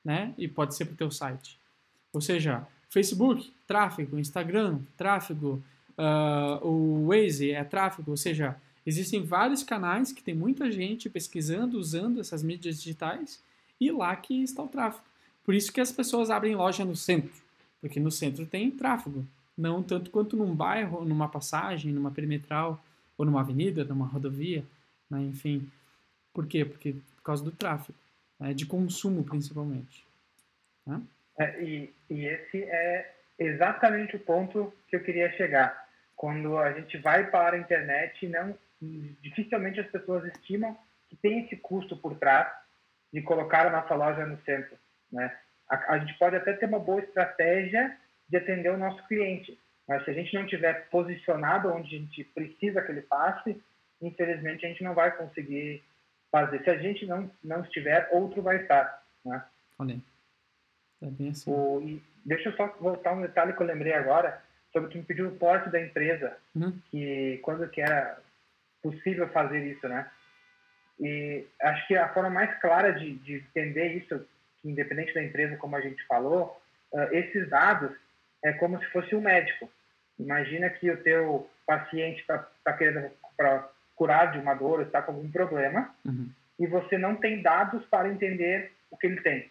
[0.05, 0.35] né?
[0.39, 1.59] E pode ser para o teu site.
[2.13, 5.63] Ou seja, Facebook, tráfego, Instagram, tráfego,
[5.97, 11.79] uh, o Waze é tráfego, ou seja, existem vários canais que tem muita gente pesquisando,
[11.79, 13.43] usando essas mídias digitais
[13.81, 15.05] e lá que está o tráfego.
[15.45, 17.42] Por isso que as pessoas abrem loja no centro,
[17.83, 19.27] porque no centro tem tráfego,
[19.59, 22.83] não tanto quanto num bairro, numa passagem, numa perimetral
[23.19, 24.65] ou numa avenida, numa rodovia,
[25.11, 25.21] né?
[25.21, 25.69] enfim.
[26.33, 26.65] Por quê?
[26.65, 27.99] Porque por causa do tráfego,
[28.39, 28.55] né?
[28.55, 30.07] de consumo principalmente.
[30.87, 31.03] Né?
[31.39, 35.89] É, e, e esse é exatamente o ponto que eu queria chegar.
[36.17, 38.57] Quando a gente vai para a internet, não
[39.21, 40.77] dificilmente as pessoas estimam
[41.09, 42.53] que tem esse custo por trás
[43.13, 44.77] de colocar a nossa loja no centro.
[45.11, 45.37] Né?
[45.73, 47.97] A, a gente pode até ter uma boa estratégia
[48.29, 49.59] de atender o nosso cliente,
[49.89, 53.61] mas se a gente não tiver posicionado onde a gente precisa que ele passe,
[54.01, 55.83] infelizmente a gente não vai conseguir
[56.31, 56.63] fazer.
[56.63, 59.03] Se a gente não, não estiver, outro vai estar.
[59.25, 59.43] Né?
[59.79, 59.97] Olha,
[61.01, 61.51] é bem assim.
[61.51, 64.43] O, e deixa eu só voltar um detalhe que eu lembrei agora
[64.73, 66.79] sobre que me pediu o porte da empresa, uhum.
[66.91, 68.19] que quando que era
[68.83, 70.11] possível fazer isso, né?
[71.01, 74.27] E acho que a forma mais clara de, de entender isso,
[74.65, 76.61] independente da empresa, como a gente falou,
[76.93, 77.93] uh, esses dados
[78.45, 79.71] é como se fosse um médico.
[80.19, 83.11] Imagina que o teu paciente está tá querendo
[83.95, 86.29] curar de uma dor, está com algum problema, uhum.
[86.59, 89.51] e você não tem dados para entender o que ele tem.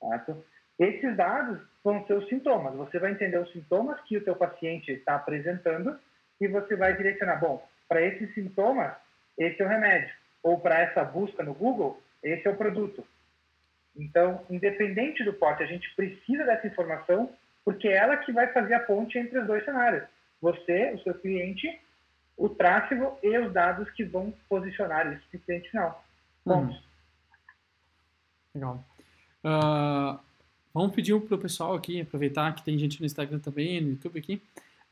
[0.00, 0.44] Certo?
[0.78, 2.74] Esses dados vão ser os sintomas.
[2.74, 5.98] Você vai entender os sintomas que o teu paciente está apresentando
[6.40, 8.94] e você vai direcionar, bom, para esses sintomas,
[9.36, 10.14] esse é o remédio.
[10.42, 13.04] Ou para essa busca no Google, esse é o produto.
[13.98, 17.30] Então, independente do porte, a gente precisa dessa informação
[17.64, 20.04] porque é ela que vai fazer a ponte entre os dois cenários.
[20.40, 21.78] Você, o seu cliente,
[22.36, 26.02] o tráfego e os dados que vão posicionar o cliente final.
[26.44, 26.76] Pontos.
[26.76, 26.82] Uhum.
[28.54, 28.84] Legal.
[29.44, 30.18] Uh,
[30.72, 34.18] vamos pedir para o pessoal aqui, aproveitar que tem gente no Instagram também, no YouTube
[34.18, 34.40] aqui.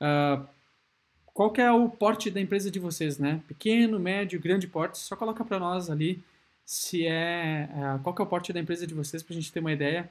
[0.00, 0.46] Uh,
[1.32, 3.40] qual que é o porte da empresa de vocês, né?
[3.46, 4.98] Pequeno, médio, grande porte?
[4.98, 6.22] Só coloca para nós ali
[6.66, 9.52] se é, uh, qual que é o porte da empresa de vocês para a gente
[9.52, 10.10] ter uma ideia.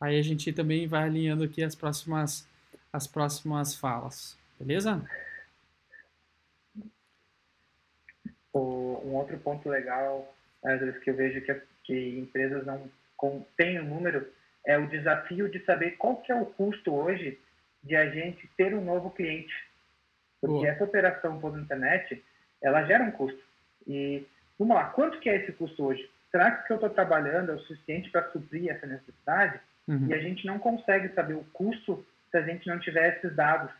[0.00, 2.46] Aí a gente também vai alinhando aqui as próximas
[2.92, 5.02] as próximas falas, beleza?
[9.12, 10.34] um outro ponto legal,
[10.64, 12.90] às vezes, que eu vejo que, que empresas não
[13.56, 14.26] têm o um número
[14.64, 17.38] é o desafio de saber qual que é o custo hoje
[17.82, 19.54] de a gente ter um novo cliente.
[20.40, 20.68] Porque Boa.
[20.68, 22.22] essa operação por internet,
[22.60, 23.42] ela gera um custo.
[23.86, 24.24] E,
[24.62, 26.08] vamos lá, quanto que é esse custo hoje?
[26.30, 29.60] Será que o que eu estou trabalhando é o suficiente para suprir essa necessidade?
[29.86, 30.06] Uhum.
[30.08, 33.70] E a gente não consegue saber o custo se a gente não tiver esses dados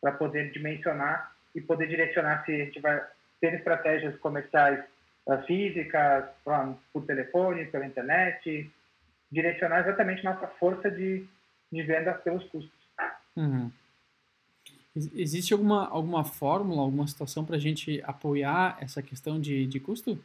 [0.00, 3.04] para poder dimensionar e poder direcionar se a gente vai
[3.40, 4.82] ter estratégias comerciais
[5.26, 6.24] uh, físicas,
[6.92, 8.70] por telefone, pela internet,
[9.30, 11.26] direcionar exatamente nossa força de,
[11.70, 12.80] de venda pelos custos.
[13.36, 13.70] Uhum.
[14.94, 20.18] Existe alguma, alguma fórmula, alguma situação para a gente apoiar essa questão de, de custo?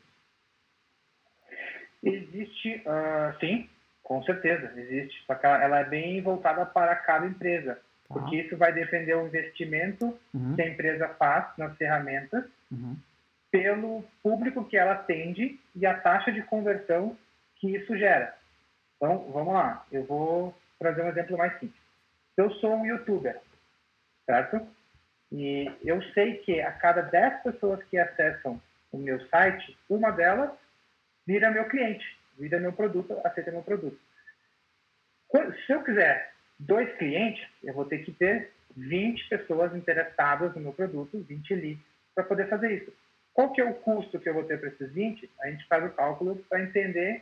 [2.01, 3.69] Existe, uh, sim,
[4.01, 5.23] com certeza, existe.
[5.25, 7.81] Só que ela é bem voltada para cada empresa, tá.
[8.07, 10.55] porque isso vai depender do investimento uhum.
[10.55, 12.95] que a empresa faz nas ferramentas uhum.
[13.51, 17.15] pelo público que ela atende e a taxa de conversão
[17.55, 18.35] que isso gera.
[18.97, 19.85] Então, vamos lá.
[19.91, 21.81] Eu vou trazer um exemplo mais simples.
[22.37, 23.39] Eu sou um youtuber,
[24.25, 24.67] certo?
[25.31, 28.61] E eu sei que a cada 10 pessoas que acessam
[28.91, 30.51] o meu site, uma delas
[31.25, 32.05] vira meu cliente,
[32.37, 33.99] vira meu produto, aceita meu produto.
[35.65, 40.73] Se eu quiser dois clientes, eu vou ter que ter 20 pessoas interessadas no meu
[40.73, 42.93] produto, 20 leads, para poder fazer isso.
[43.33, 45.29] Qual que é o custo que eu vou ter para esses 20?
[45.41, 47.21] A gente faz o cálculo para entender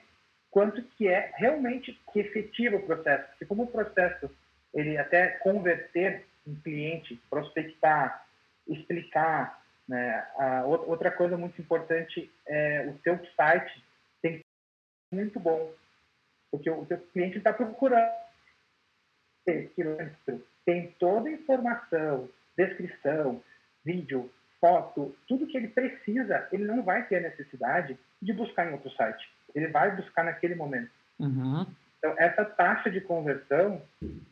[0.51, 3.27] quanto que é realmente efetivo o processo.
[3.29, 4.29] Porque como o processo,
[4.73, 8.25] ele até converter um cliente, prospectar,
[8.67, 10.25] explicar, né?
[10.37, 13.83] A outra coisa muito importante é o seu site
[14.21, 14.45] tem que
[15.09, 15.71] ser muito bom,
[16.51, 18.23] porque o seu cliente está procurando
[20.65, 23.43] tem toda a informação, descrição,
[23.83, 24.31] vídeo,
[24.61, 28.89] foto, tudo que ele precisa, ele não vai ter a necessidade de buscar em outro
[28.91, 29.29] site.
[29.53, 30.91] Ele vai buscar naquele momento.
[31.19, 31.67] Uhum.
[31.97, 33.81] Então, essa taxa de conversão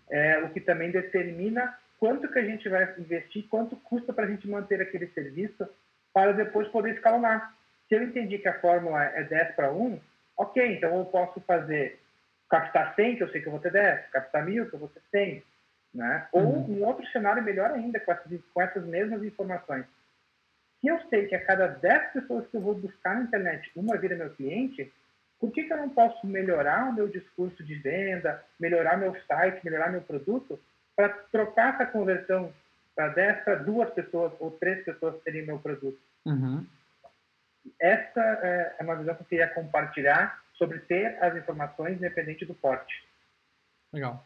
[0.10, 4.28] é o que também determina quanto que a gente vai investir, quanto custa para a
[4.28, 5.70] gente manter aquele serviço
[6.14, 7.56] para depois poder escalonar.
[7.88, 10.02] Se eu entendi que a fórmula é 10 para 1,
[10.36, 12.00] ok, então eu posso fazer
[12.50, 14.90] captar 100, que eu sei que eu vou ter 10, captar 1000, que eu vou
[14.90, 15.44] ter 100.
[15.94, 16.28] Né?
[16.34, 16.80] Ou uhum.
[16.80, 19.86] um outro cenário melhor ainda, com essas, com essas mesmas informações
[20.82, 23.96] se eu sei que a cada 10 pessoas que eu vou buscar na internet, uma
[23.98, 24.92] vira meu cliente,
[25.40, 29.64] por que, que eu não posso melhorar o meu discurso de venda, melhorar meu site,
[29.64, 30.60] melhorar meu produto,
[30.96, 32.54] para trocar essa conversão
[32.96, 36.00] para 10 para duas pessoas ou três pessoas terem meu produto?
[36.26, 36.66] Uhum.
[37.80, 42.54] Essa é, é uma visão que eu queria compartilhar sobre ter as informações independente do
[42.54, 43.04] porte.
[43.94, 44.26] Legal.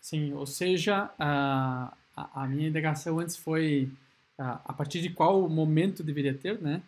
[0.00, 3.90] Sim, ou seja, a, a minha indagação antes foi
[4.38, 6.82] a partir de qual momento deveria ter, né?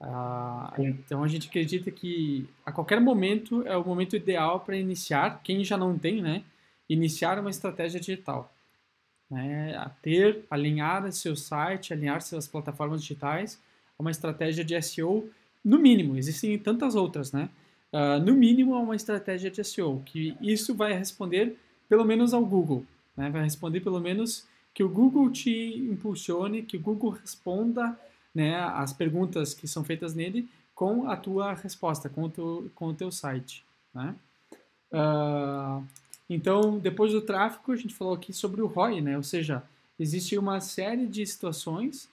[0.00, 5.40] Ah, então a gente acredita que a qualquer momento é o momento ideal para iniciar,
[5.42, 6.44] quem já não tem, né?
[6.88, 8.52] Iniciar uma estratégia digital.
[9.30, 9.76] Né?
[9.76, 13.60] A ter, alinhar seu site, alinhar suas plataformas digitais
[13.98, 15.28] a uma estratégia de SEO,
[15.64, 17.50] no mínimo, existem tantas outras, né?
[17.92, 21.56] Uh, no mínimo, é uma estratégia de SEO, que isso vai responder
[21.88, 22.84] pelo menos ao Google,
[23.16, 23.30] né?
[23.30, 27.98] vai responder pelo menos que o Google te impulsione, que o Google responda
[28.34, 32.86] né, as perguntas que são feitas nele com a tua resposta, com o teu, com
[32.88, 33.64] o teu site.
[33.92, 34.14] Né?
[34.92, 35.82] Uh,
[36.28, 39.16] então, depois do tráfego, a gente falou aqui sobre o ROI, né?
[39.16, 39.62] ou seja,
[39.98, 42.08] existe uma série de situações,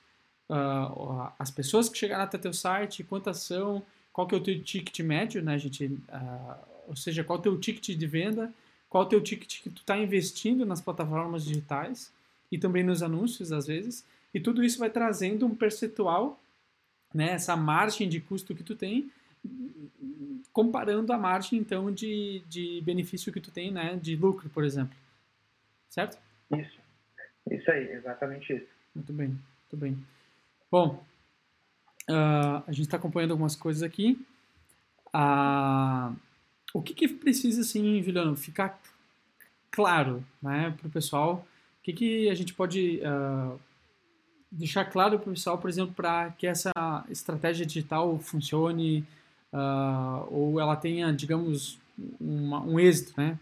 [0.50, 4.64] uh, as pessoas que chegaram até teu site, quantas são, qual que é o teu
[4.64, 5.86] ticket médio, né, gente?
[5.86, 6.56] Uh,
[6.88, 8.54] ou seja, qual é o teu ticket de venda,
[8.90, 12.14] qual é o teu ticket que tu está investindo nas plataformas digitais,
[12.52, 16.40] e também nos anúncios, às vezes, e tudo isso vai trazendo um percentual,
[17.14, 19.10] né, essa margem de custo que tu tem,
[20.52, 24.96] comparando a margem, então, de, de benefício que tu tem, né, de lucro, por exemplo.
[25.90, 26.18] Certo?
[26.52, 26.80] Isso.
[27.52, 28.68] Isso aí, exatamente isso.
[28.94, 29.98] Muito bem, muito bem.
[30.72, 31.04] Bom,
[32.10, 34.26] uh, a gente está acompanhando algumas coisas aqui.
[35.08, 36.16] Uh,
[36.74, 38.82] o que, que precisa, assim, Juliano, ficar
[39.70, 41.46] claro né, para o pessoal
[41.84, 43.60] que, que a gente pode uh,
[44.52, 46.72] deixar claro para o pessoal, por exemplo, para que essa
[47.10, 49.06] estratégia digital funcione
[49.54, 51.80] uh, ou ela tenha, digamos,
[52.20, 53.38] uma, um êxito, né?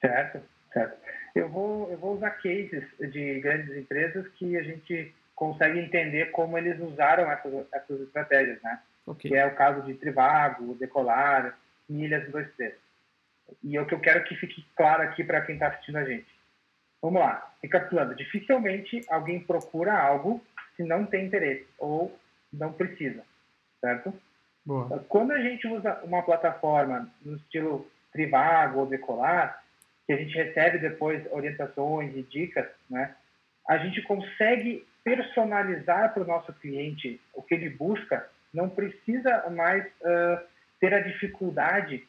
[0.00, 0.40] Certo,
[0.72, 0.98] certo.
[1.34, 6.56] Eu vou, eu vou usar cases de grandes empresas que a gente consegue entender como
[6.56, 8.80] eles usaram essas, essas estratégias, né?
[9.06, 9.30] Okay.
[9.30, 11.56] Que é o caso de Trivago, Decolar,
[11.88, 12.74] Milhas 23.
[13.62, 16.04] E é o que eu quero que fique claro aqui para quem está assistindo a
[16.04, 16.26] gente.
[17.00, 18.16] Vamos lá, recapitulando.
[18.16, 20.42] Dificilmente alguém procura algo
[20.76, 22.18] se não tem interesse ou
[22.52, 23.22] não precisa,
[23.80, 24.12] certo?
[24.66, 25.04] Boa.
[25.08, 29.62] Quando a gente usa uma plataforma no estilo Trivago ou Decolar,
[30.06, 33.14] que a gente recebe depois orientações e dicas, né?
[33.68, 39.86] A gente consegue personalizar para o nosso cliente o que ele busca, não precisa mais
[39.86, 40.40] uh,
[40.80, 42.06] ter a dificuldade.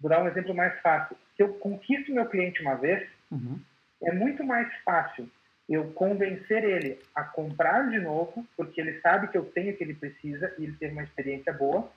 [0.00, 1.16] Vou dar um exemplo mais fácil.
[1.36, 3.60] Se eu conquisto meu cliente uma vez, uhum.
[4.02, 5.30] é muito mais fácil
[5.68, 9.84] eu convencer ele a comprar de novo, porque ele sabe que eu tenho o que
[9.84, 11.90] ele precisa e ele teve uma experiência boa,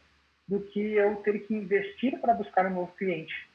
[0.47, 3.49] do que eu ter que investir para buscar um novo cliente.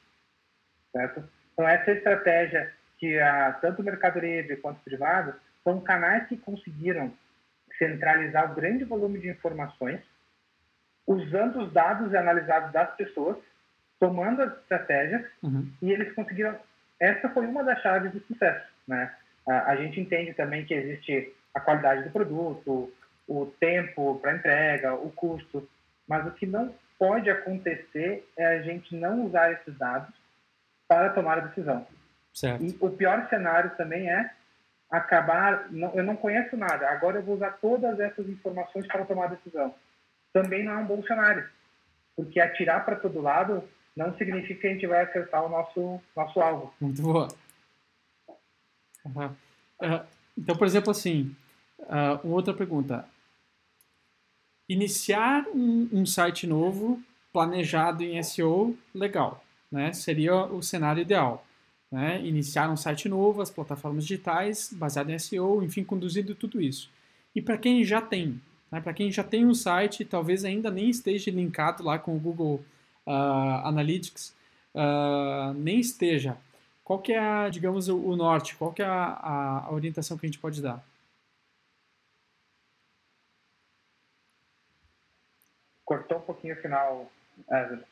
[0.91, 1.23] Certo?
[1.53, 5.33] Então, essa estratégia que a, tanto o Mercado Livre quanto o privado
[5.63, 7.13] são canais que conseguiram
[7.77, 9.99] centralizar o grande volume de informações,
[11.07, 13.37] usando os dados analisados das pessoas,
[13.99, 15.71] tomando as estratégias, uhum.
[15.81, 16.59] e eles conseguiram.
[16.99, 18.67] Essa foi uma das chaves do sucesso.
[18.87, 19.11] Né?
[19.51, 22.91] A, a gente entende também que existe a qualidade do produto,
[23.27, 25.67] o tempo para entrega, o custo,
[26.07, 30.13] mas o que não pode acontecer é a gente não usar esses dados
[30.87, 31.85] para tomar a decisão.
[32.33, 32.63] Certo.
[32.63, 34.31] E o pior cenário também é
[34.89, 39.25] acabar, não, eu não conheço nada, agora eu vou usar todas essas informações para tomar
[39.25, 39.73] a decisão.
[40.33, 41.47] Também não é um bom cenário,
[42.15, 43.63] porque atirar para todo lado
[43.95, 46.73] não significa que a gente vai acertar o nosso, nosso alvo.
[46.79, 47.27] Muito boa.
[49.05, 49.25] Uhum.
[49.25, 50.05] Uh,
[50.37, 51.35] então, por exemplo, assim,
[51.79, 53.07] uh, outra pergunta.
[54.69, 57.01] Iniciar um, um site novo
[57.33, 61.45] planejado em SEO, legal né, seria o cenário ideal.
[61.89, 62.21] Né?
[62.25, 66.89] Iniciar um site novo, as plataformas digitais, baseado em SEO, enfim, conduzindo tudo isso.
[67.33, 68.41] E para quem já tem,
[68.71, 72.19] né, para quem já tem um site, talvez ainda nem esteja linkado lá com o
[72.19, 72.63] Google
[73.07, 74.35] uh, Analytics,
[75.57, 76.37] nem esteja.
[76.91, 78.53] Qual que é, a, digamos, o, o norte?
[78.57, 80.83] Qual que é a, a, orientação que a gente pode dar?
[85.85, 87.09] Cortou um pouquinho o final,
[87.49, 87.85] Ezra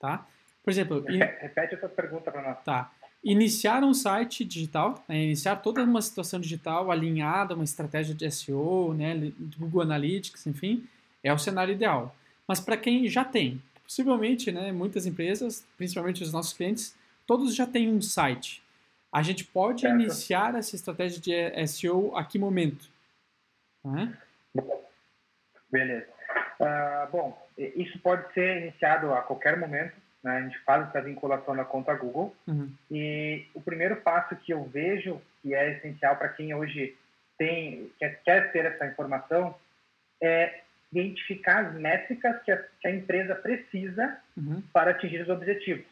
[0.00, 0.26] tá?
[0.64, 1.04] Por exemplo...
[1.06, 2.64] Repete essa pergunta para nós.
[2.64, 2.90] Tá.
[3.22, 5.22] Iniciar um site digital, né?
[5.22, 9.32] iniciar toda uma situação digital alinhada, uma estratégia de SEO, né?
[9.56, 10.88] Google Analytics, enfim,
[11.22, 12.16] é o cenário ideal.
[12.48, 16.96] Mas para quem já tem, possivelmente, né, muitas empresas, principalmente os nossos clientes,
[17.26, 18.62] todos já têm um site.
[19.12, 19.94] A gente pode certo.
[19.94, 22.88] iniciar essa estratégia de SEO a que momento?
[23.84, 24.16] Né?
[25.70, 26.08] Beleza.
[26.60, 29.94] Uh, bom, isso pode ser iniciado a qualquer momento.
[30.22, 30.38] Né?
[30.38, 32.34] A gente faz essa vinculação na conta Google.
[32.46, 32.72] Uhum.
[32.90, 36.96] E o primeiro passo que eu vejo que é essencial para quem hoje
[37.36, 39.54] tem quer, quer ter essa informação
[40.22, 40.60] é
[40.90, 44.62] identificar as métricas que a, que a empresa precisa uhum.
[44.72, 45.84] para atingir os objetivos.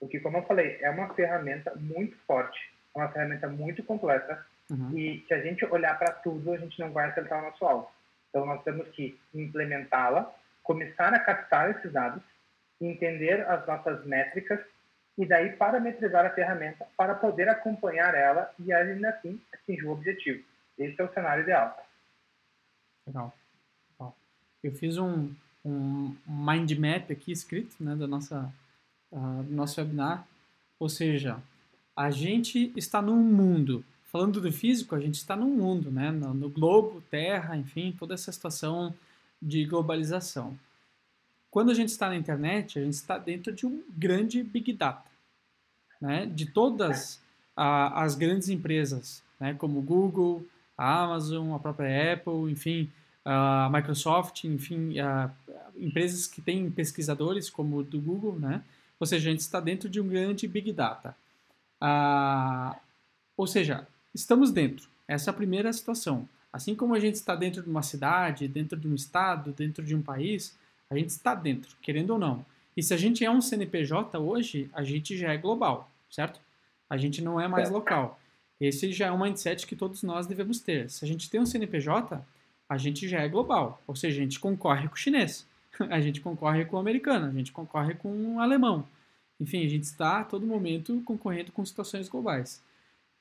[0.00, 2.58] Porque, como eu falei, é uma ferramenta muito forte,
[2.94, 4.96] é uma ferramenta muito completa uhum.
[4.96, 7.90] e se a gente olhar para tudo, a gente não vai acertar o nosso alvo.
[8.30, 10.32] Então, nós temos que implementá-la,
[10.62, 12.22] começar a captar esses dados,
[12.80, 14.60] entender as nossas métricas
[15.18, 20.42] e daí parametrizar a ferramenta para poder acompanhar ela e ainda assim atingir o objetivo.
[20.78, 21.76] Esse é o cenário ideal.
[23.06, 23.34] Legal.
[24.62, 25.34] Eu fiz um,
[25.64, 28.52] um mind map aqui escrito né, da nossa,
[29.12, 30.26] uh, do nosso webinar.
[30.78, 31.38] Ou seja,
[31.94, 36.10] a gente está num mundo falando do físico, a gente está no mundo, né?
[36.10, 38.92] No, no, globo, terra, enfim, toda essa situação
[39.40, 40.58] de globalização.
[41.50, 45.08] Quando a gente está na internet, a gente está dentro de um grande big data,
[46.00, 46.26] né?
[46.26, 47.20] De todas
[47.56, 49.54] a, as grandes empresas, né?
[49.54, 50.44] Como Google,
[50.76, 52.90] a Amazon, a própria Apple, enfim,
[53.24, 55.30] a Microsoft, enfim, a,
[55.76, 58.62] empresas que têm pesquisadores como o do Google, né?
[59.00, 61.16] Ou seja, a gente está dentro de um grande big data.
[61.80, 62.78] Ah,
[63.36, 64.86] ou seja, estamos dentro.
[65.08, 66.28] Essa é a primeira situação.
[66.52, 69.96] Assim como a gente está dentro de uma cidade, dentro de um estado, dentro de
[69.96, 70.54] um país,
[70.90, 72.44] a gente está dentro, querendo ou não.
[72.76, 76.40] E se a gente é um CNPJ hoje, a gente já é global, certo?
[76.88, 77.72] A gente não é mais é.
[77.72, 78.20] local.
[78.60, 80.90] Esse já é um mindset que todos nós devemos ter.
[80.90, 82.22] Se a gente tem um CNPJ,
[82.68, 83.80] a gente já é global.
[83.86, 85.46] Ou seja, a gente concorre com o chinês,
[85.90, 88.86] a gente concorre com o americano, a gente concorre com o alemão.
[89.40, 92.62] Enfim, a gente está a todo momento concorrendo com situações globais.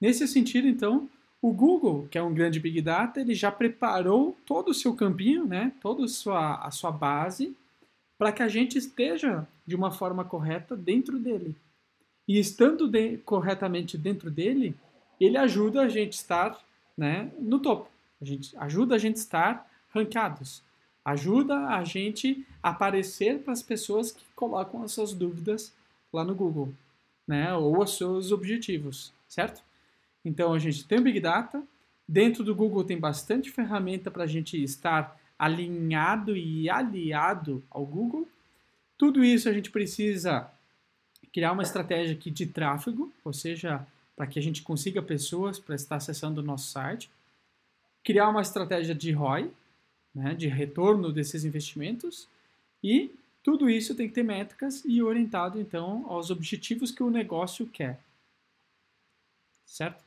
[0.02, 1.10] Nesse sentido, então,
[1.42, 5.46] O Google, que é um grande Big Data, ele já preparou todo o seu campinho,
[5.46, 5.72] né?
[5.80, 7.56] toda a sua, a sua base,
[8.18, 11.56] para que a gente esteja de uma forma correta dentro dele.
[12.28, 14.76] E estando de, corretamente dentro dele,
[15.18, 16.60] ele ajuda a gente estar
[16.98, 17.90] né, no topo.
[18.22, 20.62] A gente, ajuda a gente estar ranqueados.
[21.10, 25.74] Ajuda a gente a aparecer para as pessoas que colocam as suas dúvidas
[26.12, 26.74] lá no Google,
[27.28, 29.62] né, ou os seus objetivos, certo?
[30.24, 31.64] Então a gente tem o Big Data,
[32.08, 38.28] dentro do Google tem bastante ferramenta para a gente estar alinhado e aliado ao Google.
[38.98, 40.52] Tudo isso a gente precisa
[41.34, 43.86] criar uma estratégia aqui de tráfego, ou seja,
[44.16, 47.10] para que a gente consiga pessoas para estar acessando o nosso site.
[48.04, 49.52] Criar uma estratégia de ROI,
[50.20, 52.28] né, de retorno desses investimentos.
[52.84, 57.66] E tudo isso tem que ter métricas e orientado, então, aos objetivos que o negócio
[57.68, 57.98] quer.
[59.66, 60.04] Certo?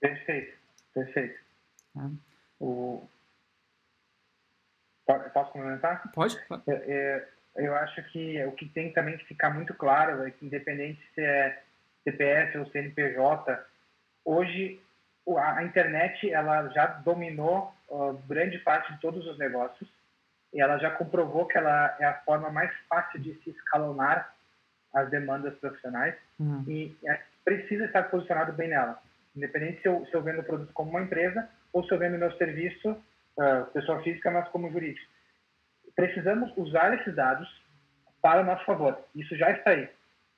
[0.00, 0.58] Perfeito,
[0.92, 1.38] perfeito.
[1.96, 2.10] É.
[2.58, 3.06] O...
[5.32, 6.10] Posso comentar?
[6.12, 6.36] Pode.
[6.66, 10.46] É, é, eu acho que o que tem também que ficar muito claro é que,
[10.46, 11.62] independente se é
[12.02, 13.64] CPF ou CNPJ,
[14.24, 14.80] hoje
[15.36, 19.88] a internet ela já dominou uh, grande parte de todos os negócios
[20.52, 24.34] e ela já comprovou que ela é a forma mais fácil de se escalonar
[24.92, 26.64] as demandas profissionais uhum.
[26.68, 29.00] e é, precisa estar posicionado bem nela.
[29.34, 32.18] Independente se eu, se eu vendo o produto como uma empresa ou se eu vendo
[32.18, 35.10] meu serviço, uh, pessoa física, mas como jurídico.
[35.96, 37.48] Precisamos usar esses dados
[38.20, 38.98] para o nosso favor.
[39.14, 39.88] Isso já está aí.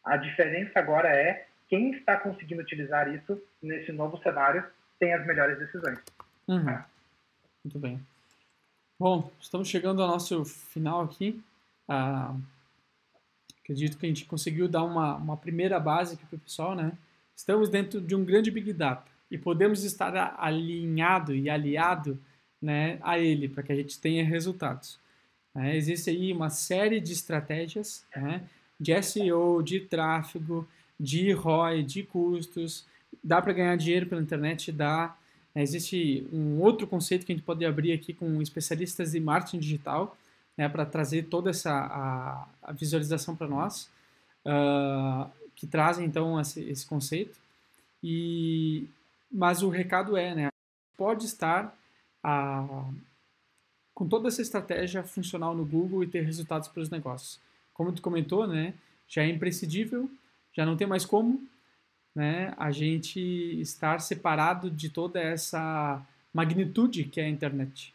[0.04, 4.64] A diferença agora é quem está conseguindo utilizar isso nesse novo cenário
[5.00, 5.98] tem as melhores decisões.
[6.46, 6.78] Uhum.
[7.64, 7.98] Muito bem.
[8.98, 11.42] Bom, estamos chegando ao nosso final aqui.
[11.88, 12.36] Ah,
[13.62, 16.92] acredito que a gente conseguiu dar uma, uma primeira base aqui para o pessoal, né?
[17.34, 22.18] Estamos dentro de um grande Big Data e podemos estar alinhado e aliado
[22.60, 25.00] né, a ele para que a gente tenha resultados.
[25.54, 28.48] É, existe aí uma série de estratégias né,
[28.78, 32.86] de SEO, de tráfego, de ROI, de custos.
[33.22, 34.70] Dá para ganhar dinheiro pela internet?
[34.70, 35.16] Dá.
[35.62, 40.16] Existe um outro conceito que a gente pode abrir aqui com especialistas de marketing digital
[40.56, 43.88] né, para trazer toda essa a, a visualização para nós.
[44.44, 47.38] Uh, que trazem então esse, esse conceito.
[48.02, 48.86] E
[49.30, 50.48] mas o recado é, né,
[50.96, 51.76] pode estar
[52.22, 52.84] a,
[53.92, 57.40] com toda essa estratégia funcional no Google e ter resultados para os negócios.
[57.72, 58.74] Como tu comentou, né,
[59.08, 60.08] já é imprescindível,
[60.52, 61.42] já não tem mais como,
[62.14, 63.20] né, a gente
[63.60, 66.00] estar separado de toda essa
[66.32, 67.94] magnitude que é a internet.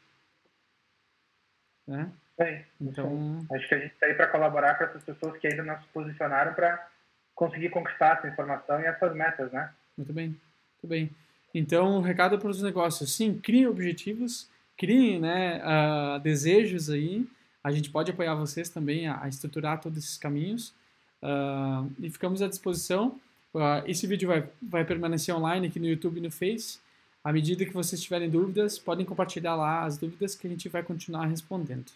[1.88, 2.12] Né?
[2.38, 5.64] É, então, acho que a gente está aí para colaborar com essas pessoas que ainda
[5.64, 6.88] não se posicionaram para
[7.36, 9.72] conseguir conquistar essa informação e essas metas, né?
[9.98, 11.10] Muito bem, muito bem.
[11.54, 17.28] Então, o recado para os negócios, sim, criem objetivos, criem né, uh, desejos aí.
[17.62, 20.74] A gente pode apoiar vocês também a, a estruturar todos esses caminhos.
[21.22, 23.20] Uh, e ficamos à disposição.
[23.54, 26.80] Uh, esse vídeo vai, vai permanecer online aqui no YouTube e no Face.
[27.24, 30.84] À medida que vocês tiverem dúvidas, podem compartilhar lá as dúvidas que a gente vai
[30.84, 31.92] continuar respondendo.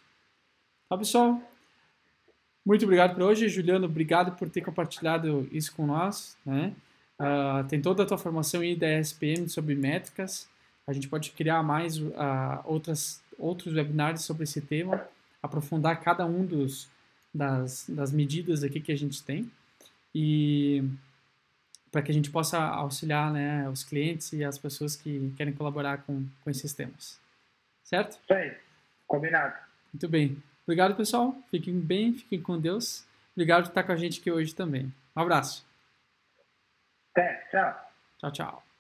[0.90, 1.42] Tá, pessoal?
[2.66, 3.86] Muito obrigado por hoje, Juliano.
[3.86, 6.38] Obrigado por ter compartilhado isso com nós.
[6.46, 6.74] Né?
[7.20, 10.48] Uh, tem toda a tua formação aí da ESPM sobre métricas.
[10.88, 12.12] A gente pode criar mais uh,
[12.66, 15.08] outras, outros webinars sobre esse tema,
[15.42, 16.90] aprofundar cada um dos,
[17.34, 19.50] das, das medidas aqui que a gente tem
[20.14, 20.84] e
[21.94, 26.00] para que a gente possa auxiliar né, os clientes e as pessoas que querem colaborar
[26.00, 27.22] com, com esses temas.
[27.84, 28.20] Certo?
[28.24, 28.58] Isso aí.
[29.06, 29.54] Combinado.
[29.94, 30.42] Muito bem.
[30.64, 31.36] Obrigado, pessoal.
[31.52, 33.06] Fiquem bem, fiquem com Deus.
[33.36, 34.92] Obrigado por estar com a gente aqui hoje também.
[35.16, 35.64] Um abraço.
[37.12, 37.92] Até, tchau.
[38.18, 38.73] Tchau, tchau.